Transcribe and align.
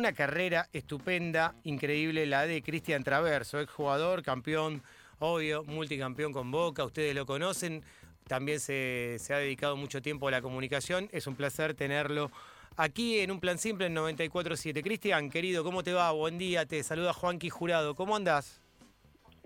una 0.00 0.14
carrera 0.14 0.66
estupenda, 0.72 1.54
increíble, 1.62 2.24
la 2.24 2.46
de 2.46 2.62
Cristian 2.62 3.04
Traverso, 3.04 3.60
exjugador, 3.60 4.22
campeón, 4.22 4.82
obvio, 5.18 5.62
multicampeón 5.64 6.32
con 6.32 6.50
Boca, 6.50 6.86
ustedes 6.86 7.14
lo 7.14 7.26
conocen, 7.26 7.84
también 8.26 8.60
se, 8.60 9.18
ha 9.28 9.36
dedicado 9.36 9.76
mucho 9.76 10.00
tiempo 10.00 10.26
a 10.28 10.30
la 10.30 10.40
comunicación, 10.40 11.10
es 11.12 11.26
un 11.26 11.36
placer 11.36 11.74
tenerlo 11.74 12.30
aquí 12.76 13.20
en 13.20 13.30
un 13.30 13.40
plan 13.40 13.58
simple 13.58 13.86
en 13.86 13.94
94.7. 13.94 14.82
Cristian, 14.82 15.28
querido, 15.28 15.64
¿cómo 15.64 15.82
te 15.82 15.92
va? 15.92 16.10
Buen 16.12 16.38
día, 16.38 16.64
te 16.64 16.82
saluda 16.82 17.12
Juanqui 17.12 17.50
Jurado, 17.50 17.94
¿cómo 17.94 18.16
andás? 18.16 18.62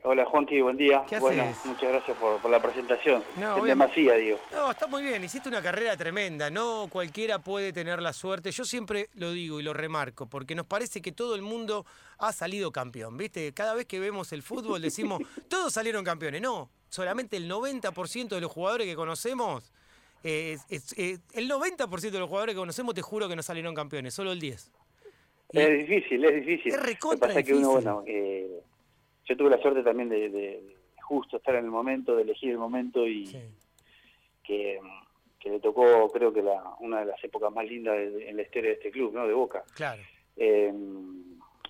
Hola 0.06 0.26
Juanqui, 0.26 0.60
buen 0.60 0.76
día. 0.76 1.02
¿Qué 1.08 1.18
bueno, 1.18 1.44
haces? 1.44 1.64
muchas 1.64 1.88
gracias 1.90 2.14
por, 2.18 2.38
por 2.38 2.50
la 2.50 2.60
presentación. 2.60 3.24
No, 3.36 3.56
en 3.56 3.62
obviamente- 3.62 4.00
demasía, 4.00 4.14
digo. 4.22 4.38
No, 4.52 4.70
está 4.70 4.86
muy 4.86 5.02
bien, 5.02 5.24
hiciste 5.24 5.48
una 5.48 5.62
carrera 5.62 5.96
tremenda, 5.96 6.50
no 6.50 6.88
cualquiera 6.90 7.38
puede 7.38 7.72
tener 7.72 8.02
la 8.02 8.12
suerte. 8.12 8.50
Yo 8.50 8.66
siempre 8.66 9.08
lo 9.14 9.32
digo 9.32 9.60
y 9.60 9.62
lo 9.62 9.72
remarco, 9.72 10.26
porque 10.26 10.54
nos 10.54 10.66
parece 10.66 11.00
que 11.00 11.10
todo 11.12 11.34
el 11.34 11.40
mundo 11.40 11.86
ha 12.18 12.34
salido 12.34 12.70
campeón, 12.70 13.16
¿viste? 13.16 13.54
Cada 13.54 13.72
vez 13.72 13.86
que 13.86 13.98
vemos 13.98 14.30
el 14.34 14.42
fútbol 14.42 14.82
decimos, 14.82 15.20
todos 15.48 15.72
salieron 15.72 16.04
campeones. 16.04 16.42
No, 16.42 16.68
solamente 16.90 17.38
el 17.38 17.50
90% 17.50 18.28
de 18.28 18.40
los 18.42 18.52
jugadores 18.52 18.86
que 18.86 18.94
conocemos, 18.96 19.72
eh, 20.22 20.58
es- 20.68 20.92
eh, 20.98 21.16
el 21.32 21.48
90% 21.50 22.10
de 22.10 22.18
los 22.18 22.28
jugadores 22.28 22.54
que 22.54 22.58
conocemos 22.58 22.94
te 22.94 23.00
juro 23.00 23.26
que 23.26 23.36
no 23.36 23.42
salieron 23.42 23.74
campeones, 23.74 24.12
solo 24.12 24.32
el 24.32 24.38
10. 24.40 24.70
Y- 25.52 25.58
Es 25.60 25.88
difícil, 25.88 26.22
es 26.26 26.34
difícil. 26.44 26.72
Es 26.72 26.76
Lo 26.76 26.82
que 26.82 26.88
recontra 26.90 27.28
pasa 27.28 27.40
es 27.40 27.46
que 27.46 27.54
uno, 27.54 27.70
bueno, 27.70 28.02
eh, 28.06 28.60
yo 29.26 29.36
tuve 29.36 29.50
la 29.50 29.58
suerte 29.58 29.82
también 29.82 30.08
de, 30.08 30.28
de 30.30 30.76
justo 31.02 31.36
estar 31.38 31.54
en 31.56 31.64
el 31.64 31.70
momento, 31.70 32.16
de 32.16 32.22
elegir 32.22 32.50
el 32.50 32.58
momento 32.58 33.06
y 33.06 33.26
Sí. 33.26 33.38
que, 34.42 34.80
que 35.40 35.50
le 35.50 35.60
tocó, 35.60 36.10
creo 36.10 36.32
que 36.32 36.42
la, 36.42 36.62
una 36.80 37.00
de 37.00 37.06
las 37.06 37.22
épocas 37.24 37.52
más 37.52 37.66
lindas 37.66 37.96
de- 37.96 38.28
en 38.28 38.36
la 38.36 38.42
historia 38.42 38.70
de 38.70 38.76
este 38.76 38.90
club, 38.90 39.12
¿no? 39.14 39.26
De 39.26 39.34
Boca. 39.34 39.62
Claro, 39.74 40.02
Eh, 40.36 40.72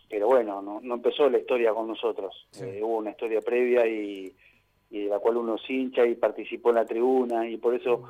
pero 0.09 0.27
bueno, 0.29 0.63
no, 0.63 0.81
no 0.81 0.95
empezó 0.95 1.29
la 1.29 1.39
historia 1.39 1.73
con 1.75 1.89
nosotros. 1.89 2.47
Sí. 2.51 2.65
Eh, 2.65 2.83
hubo 2.83 2.99
una 2.99 3.11
historia 3.11 3.41
previa 3.41 3.85
y, 3.87 4.33
y 4.91 5.01
de 5.05 5.09
la 5.11 5.19
cual 5.19 5.39
uno 5.39 5.59
se 5.59 5.73
hincha 5.73 6.07
y 6.07 6.15
participó 6.15 6.69
en 6.71 6.77
la 6.77 6.87
tribuna 6.87 7.49
y 7.49 7.57
por 7.57 7.75
eso 7.75 8.05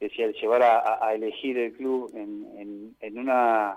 decía 0.00 0.26
el 0.26 0.34
llevar 0.34 0.62
a, 0.62 0.78
a- 0.80 1.06
a 1.08 1.14
elegir 1.14 1.56
el 1.58 1.72
club 1.72 2.10
en, 2.14 2.46
en, 2.58 2.96
en 3.00 3.18
una, 3.18 3.76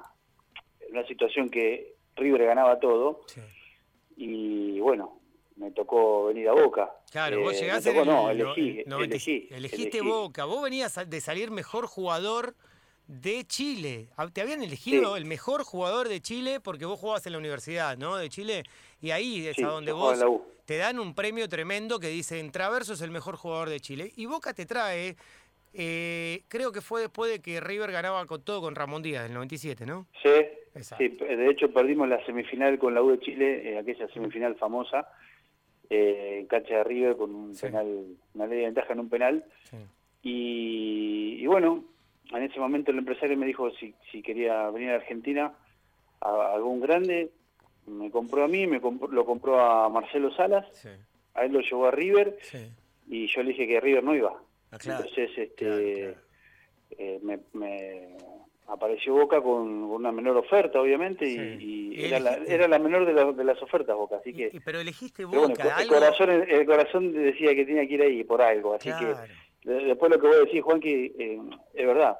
en 0.81 0.91
una 0.97 1.05
situación 1.07 1.49
que 1.49 1.93
River 2.15 2.45
ganaba 2.45 2.79
todo 2.79 3.21
sí. 3.27 3.39
Y 4.19 4.79
bueno, 4.79 5.19
me 5.55 5.71
tocó 5.71 6.25
venir 6.25 6.47
a 6.49 6.53
Boca. 6.53 6.91
Claro, 7.11 7.37
Eh, 7.37 7.39
vos 7.43 7.53
me 7.53 7.59
llegaste 7.59 7.89
tocó, 7.89 8.01
en 8.03 8.09
el 8.09 8.15
no, 8.15 8.23
no- 8.23 8.29
elegí, 8.29 8.79
el 8.81 8.89
90 8.89 9.15
elegí, 9.15 9.47
elegiste 9.51 9.97
elegí. 9.99 10.09
Boca. 10.09 10.45
Vos 10.45 10.61
venías 10.63 10.99
de 11.09 11.21
salir 11.21 11.51
mejor 11.51 11.85
jugador 11.87 12.55
de 13.07 13.43
Chile. 13.45 14.09
Ah, 14.17 14.27
Te 14.31 14.41
habían 14.41 14.61
elegido 14.61 15.15
Sí. 15.15 15.21
el 15.21 15.25
mejor 15.25 15.63
jugador 15.63 16.07
de 16.09 16.21
Chile 16.21 16.59
porque 16.59 16.85
vos 16.85 16.99
jugabas 16.99 17.25
en 17.25 17.31
la 17.33 17.39
universidad, 17.39 17.97
¿no? 17.97 18.15
De 18.17 18.29
Chile. 18.29 18.63
Y 19.01 19.11
ahí 19.11 19.47
es 19.47 19.55
Sí, 19.55 19.63
a 19.63 19.67
donde 19.69 19.91
vos 19.91 20.21
en 20.21 20.39
te 20.65 20.77
dan 20.77 20.99
un 20.99 21.15
premio 21.15 21.49
tremendo 21.49 21.99
que 21.99 22.07
dice, 22.09 22.39
en 22.39 22.51
Traverso 22.51 22.93
es 22.93 23.01
el 23.01 23.09
mejor 23.09 23.35
jugador 23.35 23.69
de 23.69 23.79
Chile. 23.79 24.11
Y 24.15 24.27
Boca 24.27 24.53
te 24.53 24.67
trae, 24.67 25.15
eh, 25.73 26.43
creo 26.47 26.71
que 26.71 26.81
fue 26.81 27.01
después 27.01 27.31
de 27.31 27.41
que 27.41 27.59
River 27.59 27.91
ganaba 27.91 28.25
con 28.27 28.43
todo 28.43 28.61
con 28.61 28.75
Ramón 28.75 29.01
Díaz, 29.01 29.23
del 29.23 29.33
97, 29.33 29.85
¿no? 29.87 30.05
Sí, 30.21 30.29
Exacto. 30.79 31.03
sí, 31.03 31.09
de 31.35 31.49
hecho 31.49 31.71
perdimos 31.71 32.07
la 32.09 32.23
semifinal 32.25 32.77
con 32.79 32.93
la 32.93 33.01
U 33.03 33.11
de 33.11 33.19
Chile, 33.19 33.71
eh, 33.73 33.77
aquella 33.77 34.07
semifinal 34.09 34.55
famosa, 34.55 35.07
eh, 35.89 36.37
en 36.41 36.47
cancha 36.47 36.77
de 36.77 36.83
River 36.83 37.17
con 37.17 37.33
un 37.35 37.55
Sí. 37.55 37.65
penal, 37.67 37.87
una 38.33 38.47
ley 38.47 38.59
de 38.59 38.65
ventaja 38.65 38.93
en 38.93 38.99
un 38.99 39.09
penal. 39.09 39.43
Sí. 39.63 39.77
Y, 40.21 41.37
y 41.41 41.45
bueno, 41.47 41.83
en 42.31 42.43
ese 42.43 42.59
momento 42.59 42.91
el 42.91 42.99
empresario 42.99 43.37
me 43.37 43.45
dijo 43.47 43.71
si, 43.71 43.93
si 44.11 44.21
quería 44.21 44.69
venir 44.69 44.91
a 44.91 44.95
Argentina 44.95 45.53
a, 46.21 46.29
a 46.29 46.53
algún 46.55 46.79
grande, 46.81 47.31
me 47.87 48.11
compró 48.11 48.43
a 48.43 48.47
mí, 48.47 48.67
me 48.67 48.79
compró- 48.81 49.07
lo 49.11 49.25
compró 49.25 49.59
a 49.59 49.89
Marcelo 49.89 50.31
Salas, 50.35 50.65
Sí, 50.73 50.89
a 51.33 51.45
él 51.45 51.53
lo 51.53 51.61
llevó 51.61 51.87
a 51.87 51.91
River 51.91 52.37
y 53.07 53.27
yo 53.27 53.41
le 53.41 53.49
dije 53.49 53.67
que 53.67 53.79
River 53.79 54.03
no 54.03 54.15
iba. 54.15 54.33
Ah, 54.71 54.77
claro, 54.77 55.05
Entonces 55.05 55.31
este, 55.37 55.55
claro, 55.55 55.81
claro. 55.81 56.15
eh, 56.91 57.19
me, 57.23 57.39
me 57.53 58.17
apareció 58.79 59.13
Boca 59.13 59.41
con 59.41 59.67
una 59.83 60.09
menor 60.11 60.37
oferta, 60.37 60.79
obviamente, 60.81 61.25
y- 61.25 61.35
Sí. 61.35 61.57
y, 61.59 62.01
Y 62.01 62.05
era, 62.05 62.19
la, 62.21 62.35
era 62.47 62.67
la 62.69 62.79
menor 62.79 63.05
de, 63.05 63.11
la- 63.13 63.31
de 63.33 63.43
las 63.43 63.61
ofertas 63.61 63.93
Boca, 63.95 64.15
así 64.17 64.33
que... 64.33 64.49
Y- 64.53 64.59
pero 64.61 64.79
elegiste 64.79 65.27
pero 65.27 65.41
bueno, 65.41 65.49
Boca, 65.49 65.81
el, 65.81 65.87
corazón, 65.89 66.29
el 66.47 66.65
corazón 66.65 67.11
decía 67.11 67.53
que 67.53 67.65
tenía 67.65 67.85
que 67.85 67.93
ir 67.95 68.01
ahí 68.01 68.23
por 68.23 68.41
algo, 68.41 68.73
así 68.75 68.89
Claro. 68.89 69.17
que 69.63 69.69
de- 69.69 69.83
después 69.85 70.09
lo 70.09 70.19
que 70.19 70.27
voy 70.27 70.35
a 70.37 70.45
decir, 70.45 70.61
Juan, 70.61 70.79
que 70.79 71.05
eh, 71.19 71.39
es 71.73 71.85
verdad, 71.87 72.19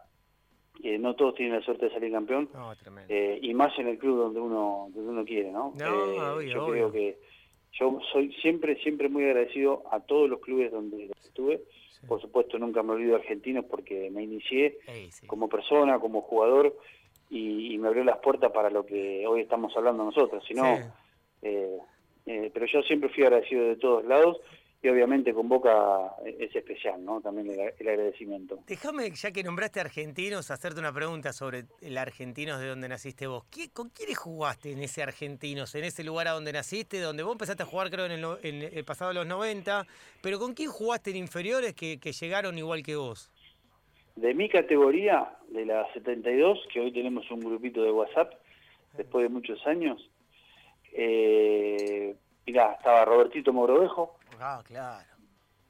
que 0.82 0.98
no 1.00 1.16
todos 1.16 1.36
tienen 1.36 1.56
la 1.60 1.62
suerte 1.66 1.86
de 1.86 1.92
salir 1.94 2.12
campeón, 2.12 2.50
No, 2.54 2.74
eh, 3.08 3.40
y 3.42 3.54
más 3.54 3.78
en 3.80 3.88
el 3.88 3.98
club 3.98 4.18
donde 4.18 4.40
uno 4.42 4.90
donde 4.94 5.12
uno 5.12 5.26
quiere, 5.26 5.52
¿no? 5.52 5.74
No, 5.80 5.86
Eh, 5.86 6.20
obvio, 6.20 6.42
yo 6.54 6.66
obvio. 6.66 6.74
creo 6.74 6.92
que 6.92 7.18
yo 7.74 8.00
soy 8.12 8.34
siempre 8.42 8.76
siempre 8.84 9.08
muy 9.08 9.24
agradecido 9.24 9.84
a 9.92 10.00
todos 10.02 10.30
los 10.30 10.40
clubes 10.42 10.72
donde 10.72 11.10
estuve. 11.24 11.62
Sí. 12.02 12.08
Por 12.08 12.22
supuesto, 12.22 12.58
nunca 12.58 12.82
me 12.84 12.94
olvido 12.94 13.12
de 13.16 13.22
Argentinos 13.22 13.66
porque 13.66 14.10
me 14.12 14.24
inicié 14.24 14.78
sí. 15.12 15.28
como 15.28 15.50
persona, 15.50 16.00
como 16.00 16.22
jugador 16.22 16.76
y, 17.30 17.74
y 17.74 17.78
me 17.78 17.88
abrió 17.90 18.04
las 18.04 18.20
puertas 18.20 18.52
para 18.52 18.70
lo 18.70 18.86
que 18.86 19.26
hoy 19.28 19.42
estamos 19.42 19.76
hablando 19.76 20.04
nosotros. 20.06 20.44
Si 20.48 20.54
no, 20.54 20.78
Sí. 20.78 20.84
eh, 21.44 21.78
eh, 22.26 22.52
pero 22.54 22.66
yo 22.68 22.82
siempre 22.84 23.10
fui 23.10 23.24
agradecido 23.24 23.64
de 23.66 23.76
todos 23.78 24.06
lados 24.06 24.38
y 24.82 24.88
obviamente 24.88 25.34
con 25.34 25.50
Boca 25.50 26.16
es 26.26 26.56
especial, 26.56 27.04
¿no? 27.04 27.20
También 27.20 27.50
el, 27.52 27.74
el 27.78 27.88
agradecimiento. 27.90 28.60
Déjame, 28.66 29.12
ya 29.12 29.32
que 29.32 29.44
nombraste 29.44 29.82
argentinos, 29.82 30.52
hacerte 30.52 30.80
una 30.80 30.94
pregunta 30.94 31.34
sobre 31.34 31.66
el 31.82 31.98
Argentinos 31.98 32.62
de 32.62 32.68
donde 32.70 32.88
naciste 32.88 33.28
vos. 33.28 33.44
¿Qué- 33.52 33.70
¿Con 33.72 33.90
quiénes 33.90 34.18
jugaste 34.18 34.72
en 34.72 34.80
ese 34.82 35.04
Argentinos, 35.04 35.76
en 35.76 35.84
ese 35.84 36.04
lugar 36.06 36.30
a 36.30 36.32
donde 36.32 36.54
naciste, 36.54 37.02
donde 37.02 37.24
vos 37.24 37.34
empezaste 37.34 37.64
a 37.64 37.66
jugar 37.66 37.90
creo 37.90 38.06
en 38.06 38.12
el, 38.14 38.26
en 38.44 38.62
el 38.78 38.86
pasado 38.86 39.10
de 39.10 39.16
los 39.16 39.28
90, 39.28 39.86
pero 40.22 40.40
con 40.40 40.54
quién 40.54 40.70
jugaste 40.70 41.10
en 41.12 41.18
inferiores 41.18 41.74
que, 41.74 42.00
que 42.00 42.14
llegaron 42.14 42.58
igual 42.58 42.82
que 42.82 42.96
vos? 42.96 43.30
De 44.16 44.34
mi 44.34 44.48
categoría, 44.50 45.30
de 45.50 45.66
la 45.66 45.92
72, 45.94 46.58
que 46.72 46.80
hoy 46.80 46.92
tenemos 46.94 47.30
un 47.32 47.40
grupito 47.42 47.82
de 47.84 47.92
WhatsApp, 47.92 48.34
después 48.96 49.24
de 49.24 49.30
muchos 49.30 49.66
años, 49.68 50.10
eh, 50.94 52.16
mirá, 52.46 52.74
estaba 52.74 53.06
Robertito 53.06 53.54
Mogrovejo, 53.54 54.19
Ah, 54.40 54.62
claro. 54.66 55.06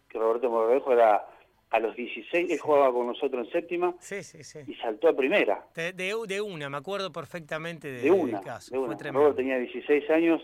que 0.09 0.18
Roberto 0.19 0.50
Mogrovejo 0.50 0.94
era 0.94 1.25
a 1.72 1.80
los 1.80 1.96
16, 1.96 2.50
él 2.52 2.59
jugaba 2.59 2.91
con 2.91 3.06
nosotros 3.07 3.46
en 3.46 3.52
séptima 3.52 3.94
Sí, 4.00 4.24
sí, 4.24 4.44
sí. 4.44 4.59
y 4.66 4.74
saltó 4.75 5.07
a 5.09 5.13
primera, 5.16 5.66
De, 5.75 5.94
de- 5.94 6.16
de 6.28 6.41
una, 6.41 6.69
me 6.69 6.78
acuerdo 6.78 7.12
perfectamente 7.12 7.91
de, 7.91 8.02
de 8.02 8.12
una. 8.12 8.41
caso. 8.41 8.72
de 8.72 8.78
Fue 8.80 8.88
una. 8.88 8.97
tremendo. 8.97 9.19
Robert 9.19 9.38
tenía 9.38 9.57
16 9.59 10.09
años, 10.09 10.41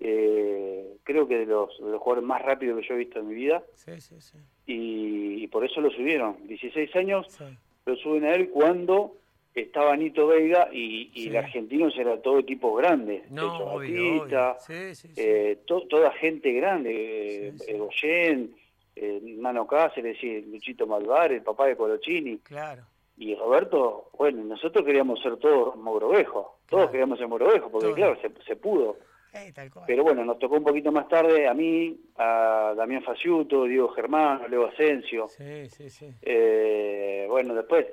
eh, 0.00 0.96
creo 1.04 1.26
que 1.28 1.38
de 1.38 1.46
los, 1.46 1.70
de 1.78 1.90
los 1.90 2.00
jugadores 2.00 2.26
más 2.26 2.42
rápidos 2.42 2.80
que 2.80 2.88
yo 2.88 2.94
he 2.94 2.98
visto 2.98 3.18
en 3.20 3.28
mi 3.28 3.34
vida, 3.34 3.62
Sí, 3.74 4.00
sí, 4.00 4.20
sí. 4.20 4.38
y, 4.66 5.44
y 5.44 5.46
por 5.48 5.64
eso 5.64 5.80
lo 5.80 5.90
subieron. 5.90 6.46
16 6.46 6.94
años, 6.96 7.26
sí. 7.30 7.44
lo 7.86 7.96
suben 7.96 8.24
a 8.24 8.32
él 8.34 8.50
cuando 8.50 9.16
estaba 9.54 9.96
Nito 9.96 10.26
Veiga 10.26 10.68
y, 10.72 11.10
y 11.14 11.22
Sí. 11.24 11.28
el 11.28 11.36
Argentinos 11.36 11.96
era 11.98 12.20
todo 12.22 12.38
equipo 12.38 12.74
grande. 12.74 13.24
No, 13.30 13.56
obvio, 13.74 14.18
Batista, 14.18 14.52
obvio. 14.52 14.60
Sí, 14.60 14.94
sí, 14.94 15.08
sí. 15.08 15.14
eh, 15.20 15.58
to- 15.66 15.86
toda 15.88 16.10
gente 16.12 16.52
grande, 16.52 17.48
eh, 17.48 17.52
sí. 17.58 17.70
Egoyen, 17.72 18.54
eh, 18.96 19.20
Nano 19.22 19.66
Cáceres, 19.66 20.18
Luchito 20.46 20.86
Malvar, 20.86 21.32
el 21.32 21.42
papá 21.42 21.66
de 21.66 21.76
Colochini. 21.76 22.38
Claro. 22.38 22.82
Y 23.18 23.34
Roberto, 23.34 24.08
bueno, 24.18 24.42
nosotros 24.44 24.84
queríamos 24.86 25.20
ser 25.20 25.36
todos 25.36 25.76
Mogrovejo, 25.76 26.58
todos 26.68 26.90
queríamos 26.90 27.18
ser 27.18 27.28
Mogrovejo, 27.28 27.70
porque 27.70 27.86
Todos. 27.86 27.96
claro, 27.96 28.18
se, 28.20 28.30
se 28.44 28.56
pudo. 28.56 28.96
Eh, 29.34 29.50
tal 29.54 29.70
cual. 29.70 29.84
Pero 29.86 30.02
bueno, 30.02 30.24
nos 30.24 30.38
tocó 30.38 30.56
un 30.56 30.64
poquito 30.64 30.92
más 30.92 31.08
tarde 31.08 31.46
a 31.48 31.54
mí, 31.54 31.98
a 32.16 32.74
Damián 32.76 33.02
Faciuto, 33.02 33.64
Diego 33.64 33.88
Germán, 33.88 34.42
Leo 34.50 34.66
Asensio. 34.66 35.26
Sí, 35.28 35.68
sí, 35.70 35.88
sí. 35.88 36.06
Eh, 36.20 37.26
bueno, 37.28 37.54
después 37.54 37.86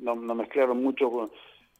no, 0.00 0.14
no 0.16 0.34
mezclaron 0.34 0.82
mucho. 0.82 1.10
Con, 1.10 1.30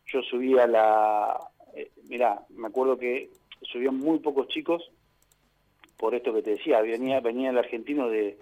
yo 0.07 0.23
subía 0.23 0.67
la. 0.67 1.39
Eh, 1.75 1.91
mirá, 2.09 2.41
me 2.51 2.69
acuerdo 2.69 2.99
que 2.99 3.31
subían 3.63 3.97
muy 3.97 4.19
pocos 4.19 4.49
chicos 4.49 4.91
por 5.97 6.15
esto 6.15 6.33
que 6.33 6.43
te 6.43 6.51
decía. 6.53 6.81
Venía, 6.81 7.21
venía 7.21 7.51
el 7.51 7.59
argentino 7.59 8.09
de, 8.09 8.39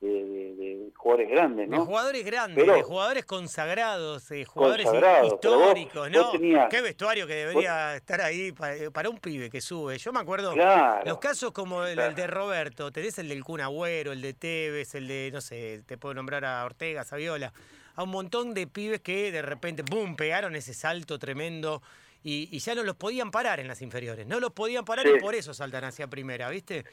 de, 0.00 0.08
de- 0.08 0.54
de 0.54 0.90
jugadores 0.96 1.28
grandes, 1.30 1.68
De 1.70 1.76
¿no? 1.76 1.84
jugadores 1.86 2.24
grandes, 2.24 2.62
Pero- 2.64 2.76
de 2.76 2.82
jugadores 2.82 3.24
consagrados, 3.24 4.28
de 4.28 4.44
jugadores 4.44 4.86
Consagrados, 4.86 5.34
pero 5.40 5.54
vos- 5.58 5.62
históricos, 5.66 6.10
vos 6.10 6.10
¿no? 6.10 6.30
tenías- 6.30 6.68
Qué 6.70 6.80
vestuario 6.82 7.26
que 7.26 7.34
debería 7.34 7.96
estar 7.96 8.20
ahí 8.20 8.52
para, 8.52 8.90
para 8.90 9.10
un 9.10 9.18
pibe 9.18 9.50
que 9.50 9.60
sube. 9.60 9.98
Yo 9.98 10.12
me 10.12 10.20
acuerdo, 10.20 10.52
Claro. 10.52 11.02
los 11.06 11.18
casos 11.18 11.52
como 11.52 11.84
el, 11.84 11.96
de 12.14 12.26
Roberto, 12.26 12.90
tenés 12.92 13.18
el 13.18 13.28
del 13.28 13.42
Kun 13.44 13.60
Agüero, 13.60 14.12
el 14.12 14.20
de 14.22 14.34
Tevez, 14.34 14.94
el 14.94 15.08
de, 15.08 15.30
no 15.32 15.40
sé, 15.40 15.82
te 15.86 15.96
puedo 15.98 16.14
nombrar 16.14 16.44
a 16.44 16.64
Ortega, 16.64 17.02
Saviola, 17.04 17.52
a 17.96 18.02
un 18.02 18.10
montón 18.10 18.54
de 18.54 18.66
pibes 18.66 19.00
que 19.00 19.30
de 19.30 19.42
repente, 19.42 19.82
¡boom!, 19.88 20.16
pegaron 20.16 20.56
ese 20.56 20.74
salto 20.74 21.18
tremendo 21.18 21.82
y, 22.22 22.48
y 22.50 22.58
ya 22.58 22.74
no 22.74 22.82
los 22.82 22.96
podían 22.96 23.30
parar 23.30 23.60
en 23.60 23.68
las 23.68 23.82
inferiores. 23.82 24.26
No 24.26 24.40
los 24.40 24.50
podían 24.52 24.84
parar 24.84 25.06
Sí. 25.06 25.12
y 25.16 25.20
por 25.20 25.34
eso 25.34 25.52
saltan 25.54 25.84
hacia 25.84 26.08
primera, 26.08 26.48
¿viste? 26.50 26.84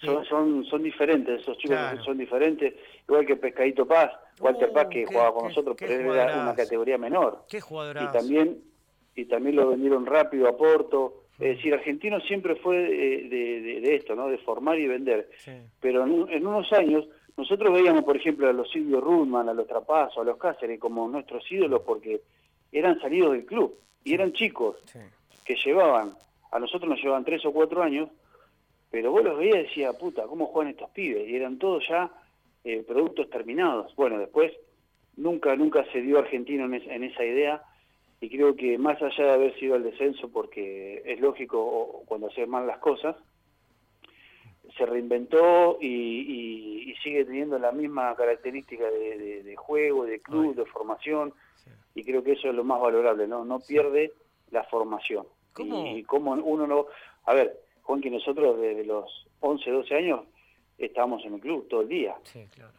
Son, 0.00 0.24
son, 0.24 0.64
son 0.64 0.82
diferentes, 0.82 1.40
esos 1.42 1.56
chicos 1.58 1.76
Claro. 1.76 2.02
son 2.04 2.18
diferentes. 2.18 2.74
Igual 3.06 3.24
que 3.26 3.36
Pescadito 3.36 3.86
Paz, 3.86 4.10
Walter 4.40 4.70
Uh, 4.70 4.72
Paz, 4.72 4.86
que 4.90 5.00
qué- 5.00 5.06
jugaba 5.06 5.32
con 5.32 5.42
qué- 5.42 5.48
nosotros, 5.48 5.76
qué 5.76 5.86
pero 5.86 6.14
era 6.14 6.42
una 6.42 6.54
categoría 6.56 6.98
menor. 6.98 7.44
Qué 7.48 7.58
Y 7.58 7.60
jugadorazo. 7.60 8.18
también 8.18 8.58
y 9.14 9.26
también 9.26 9.56
lo 9.56 9.68
vendieron 9.68 10.06
rápido 10.06 10.48
a 10.48 10.56
Porto. 10.56 11.18
Es 11.38 11.56
decir, 11.56 11.74
Argentino 11.74 12.20
siempre 12.20 12.56
fue 12.56 12.76
de, 12.78 13.94
esto, 13.96 14.14
¿no? 14.14 14.28
De 14.28 14.38
formar 14.38 14.78
y 14.78 14.86
vender. 14.88 15.28
Pero 15.80 16.04
en, 16.04 16.46
unos 16.46 16.72
años 16.72 17.06
nosotros 17.36 17.72
veíamos, 17.72 18.04
por 18.04 18.16
ejemplo, 18.16 18.48
a 18.48 18.52
los 18.52 18.70
Silvio 18.70 19.00
Rudman, 19.00 19.48
a 19.48 19.54
los 19.54 19.66
Trapazos, 19.66 20.18
a 20.18 20.24
los 20.24 20.36
Cáceres 20.36 20.78
como 20.78 21.08
nuestros 21.08 21.50
ídolos 21.50 21.82
porque 21.82 22.20
eran 22.70 23.00
salidos 23.00 23.32
del 23.32 23.46
club 23.46 23.78
y 24.04 24.14
eran 24.14 24.32
chicos 24.32 24.76
que 25.44 25.56
llevaban, 25.56 26.14
a 26.50 26.58
nosotros 26.58 26.88
nos 26.88 27.00
llevaban 27.00 27.24
tres 27.24 27.44
o 27.46 27.52
cuatro 27.52 27.82
años, 27.82 28.08
pero 28.90 29.10
vos 29.10 29.24
los 29.24 29.38
veías 29.38 29.56
y 29.56 29.62
decías, 29.62 29.96
puta, 29.96 30.24
¿cómo 30.24 30.46
juegan 30.46 30.72
estos 30.72 30.90
pibes? 30.90 31.28
Y 31.28 31.34
eran 31.34 31.58
todos 31.58 31.86
ya 31.88 32.10
eh, 32.64 32.84
productos 32.86 33.30
terminados. 33.30 33.94
Bueno, 33.96 34.18
después 34.18 34.52
nunca, 35.16 35.56
nunca 35.56 35.84
se 35.92 36.02
dio 36.02 36.18
argentino 36.18 36.64
en, 36.64 37.04
esa 37.04 37.24
idea 37.24 37.62
y 38.20 38.28
creo 38.28 38.54
que 38.54 38.78
más 38.78 39.00
allá 39.02 39.24
de 39.24 39.32
haber 39.32 39.58
sido 39.58 39.76
el 39.76 39.82
descenso, 39.82 40.28
porque 40.28 41.02
es 41.04 41.20
lógico 41.20 42.02
cuando 42.06 42.28
hacer 42.28 42.46
mal 42.46 42.66
las 42.66 42.78
cosas, 42.78 43.16
se 44.76 44.86
reinventó 44.86 45.78
y, 45.80 46.94
sigue 47.02 47.24
teniendo 47.24 47.58
la 47.58 47.72
misma 47.72 48.14
característica 48.14 48.88
de, 48.88 49.54
juego, 49.56 50.04
de 50.04 50.20
club, 50.20 50.54
de 50.54 50.64
formación, 50.66 51.34
y 51.94 52.04
creo 52.04 52.22
que 52.22 52.32
eso 52.32 52.48
es 52.48 52.54
lo 52.54 52.62
más 52.62 52.80
valorable, 52.80 53.26
¿no? 53.26 53.44
No 53.44 53.58
pierde 53.58 54.12
la 54.50 54.62
formación. 54.64 55.26
Y, 55.58 56.04
como 56.04 56.32
uno 56.32 56.66
no... 56.66 56.86
A 57.24 57.34
ver, 57.34 57.60
Juan, 57.82 58.00
que 58.00 58.10
nosotros 58.10 58.60
desde 58.60 58.84
los 58.84 59.26
11, 59.40 59.70
12 59.70 59.94
años 59.94 60.20
estábamos 60.78 61.24
en 61.24 61.34
el 61.34 61.40
club 61.40 61.66
todo 61.68 61.82
el 61.82 61.88
día. 61.88 62.14
Sí, 62.22 62.46
claro. 62.54 62.78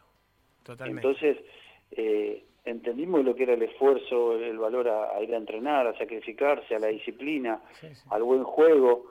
Totalmente. 0.62 1.06
Entonces, 1.06 1.44
eh, 1.90 2.44
entendimos 2.64 3.24
lo 3.24 3.34
que 3.34 3.42
era 3.42 3.54
el 3.54 3.62
esfuerzo, 3.62 4.32
el 4.32 4.58
valor 4.58 4.88
a, 4.88 5.22
ir 5.22 5.34
a 5.34 5.36
entrenar, 5.36 5.86
a 5.86 5.98
sacrificarse, 5.98 6.74
a 6.74 6.78
la 6.78 6.88
disciplina, 6.88 7.60
al 8.10 8.22
buen 8.22 8.42
juego 8.42 9.06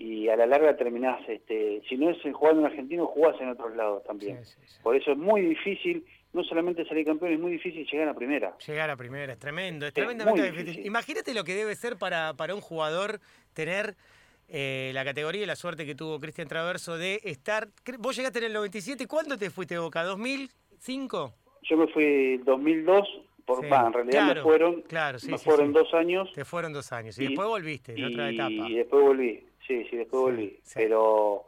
y 0.00 0.30
a 0.30 0.36
la 0.36 0.46
larga 0.46 0.74
terminás, 0.78 1.20
este, 1.28 1.82
si 1.86 1.98
no 1.98 2.08
es 2.08 2.16
jugando 2.32 2.60
en 2.62 2.66
argentino, 2.68 3.06
jugás 3.06 3.38
en 3.38 3.50
otros 3.50 3.76
lados 3.76 4.02
también. 4.04 4.40
Por 4.82 4.96
eso 4.96 5.12
es 5.12 5.18
muy 5.18 5.42
difícil, 5.42 6.06
no 6.32 6.42
solamente 6.42 6.86
salir 6.86 7.04
campeón, 7.04 7.34
es 7.34 7.38
muy 7.38 7.52
difícil 7.52 7.86
llegar 7.86 8.08
a 8.08 8.14
primera. 8.14 8.56
Llegar 8.66 8.88
a 8.88 8.96
primera, 8.96 9.34
es 9.34 9.38
tremendo, 9.38 9.86
es, 9.86 9.92
tremendamente 9.92 10.52
difícil. 10.52 10.86
Imagínate 10.86 11.34
lo 11.34 11.44
que 11.44 11.54
debe 11.54 11.74
ser 11.74 11.98
para, 11.98 12.32
para 12.32 12.54
un 12.54 12.62
jugador 12.62 13.20
tener 13.52 13.94
eh, 14.48 14.90
la 14.94 15.04
categoría 15.04 15.42
y 15.42 15.46
la 15.46 15.54
suerte 15.54 15.84
que 15.84 15.94
tuvo 15.94 16.18
Cristian 16.18 16.48
Traverso 16.48 16.96
de 16.96 17.20
estar. 17.24 17.68
Vos 17.98 18.16
llegaste 18.16 18.38
en 18.38 18.46
el 18.46 18.54
97, 18.54 19.06
¿cuándo 19.06 19.36
te 19.36 19.50
fuiste 19.50 19.76
Boca? 19.76 20.02
¿2005? 20.06 21.34
Yo 21.64 21.76
me 21.76 21.86
fui 21.88 22.04
en 22.04 22.44
2002, 22.44 23.06
por, 23.44 23.62
en 23.62 23.92
realidad 23.92 24.34
me 24.34 24.42
fueron, 24.42 24.80
claro, 24.82 25.18
me 25.28 25.36
fueron 25.36 25.74
dos 25.74 25.92
años. 25.92 26.32
Te 26.32 26.46
fueron 26.46 26.72
dos 26.72 26.90
años, 26.90 27.18
y, 27.18 27.26
después 27.26 27.46
volviste, 27.46 27.92
en 27.92 28.04
otra 28.04 28.30
etapa. 28.30 28.50
Y 28.50 28.76
después 28.76 29.02
volví, 29.02 29.49
sí, 29.70 29.86
sí, 29.88 29.96
después 29.96 30.20
volví. 30.20 30.58
Pero 30.74 31.44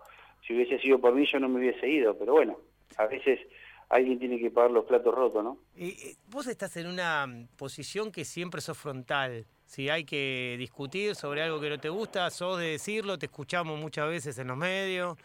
si 0.47 0.55
hubiese 0.55 0.79
sido 0.79 1.01
por 1.01 1.15
mí, 1.15 1.27
yo 1.31 1.41
no 1.41 1.49
me 1.49 1.59
hubiese 1.59 1.89
ido, 1.89 2.17
pero 2.17 2.35
bueno, 2.35 2.59
a 2.97 3.07
veces 3.07 3.41
alguien 3.89 4.19
tiene 4.19 4.39
que 4.39 4.51
pagar 4.51 4.71
los 4.71 4.85
platos 4.85 5.15
rotos, 5.15 5.43
¿no? 5.43 5.59
Y, 5.77 6.17
vos 6.29 6.47
estás 6.47 6.77
en 6.77 6.87
una 6.87 7.27
posición 7.57 8.13
que 8.13 8.25
siempre 8.25 8.61
sos 8.61 8.79
frontal. 8.79 9.45
Si 9.67 9.89
hay 9.89 10.05
que 10.05 10.57
discutir 10.59 11.15
sobre 11.15 11.43
algo 11.43 11.61
que 11.61 11.69
no 11.69 11.79
te 11.79 11.89
gusta, 11.89 12.31
sos 12.31 12.59
de 12.61 12.69
decirlo, 12.69 13.19
te 13.19 13.27
escuchamos 13.27 13.79
muchas 13.79 14.09
veces 14.09 14.39
en 14.39 14.47
los 14.49 14.57
medios. 14.57 15.19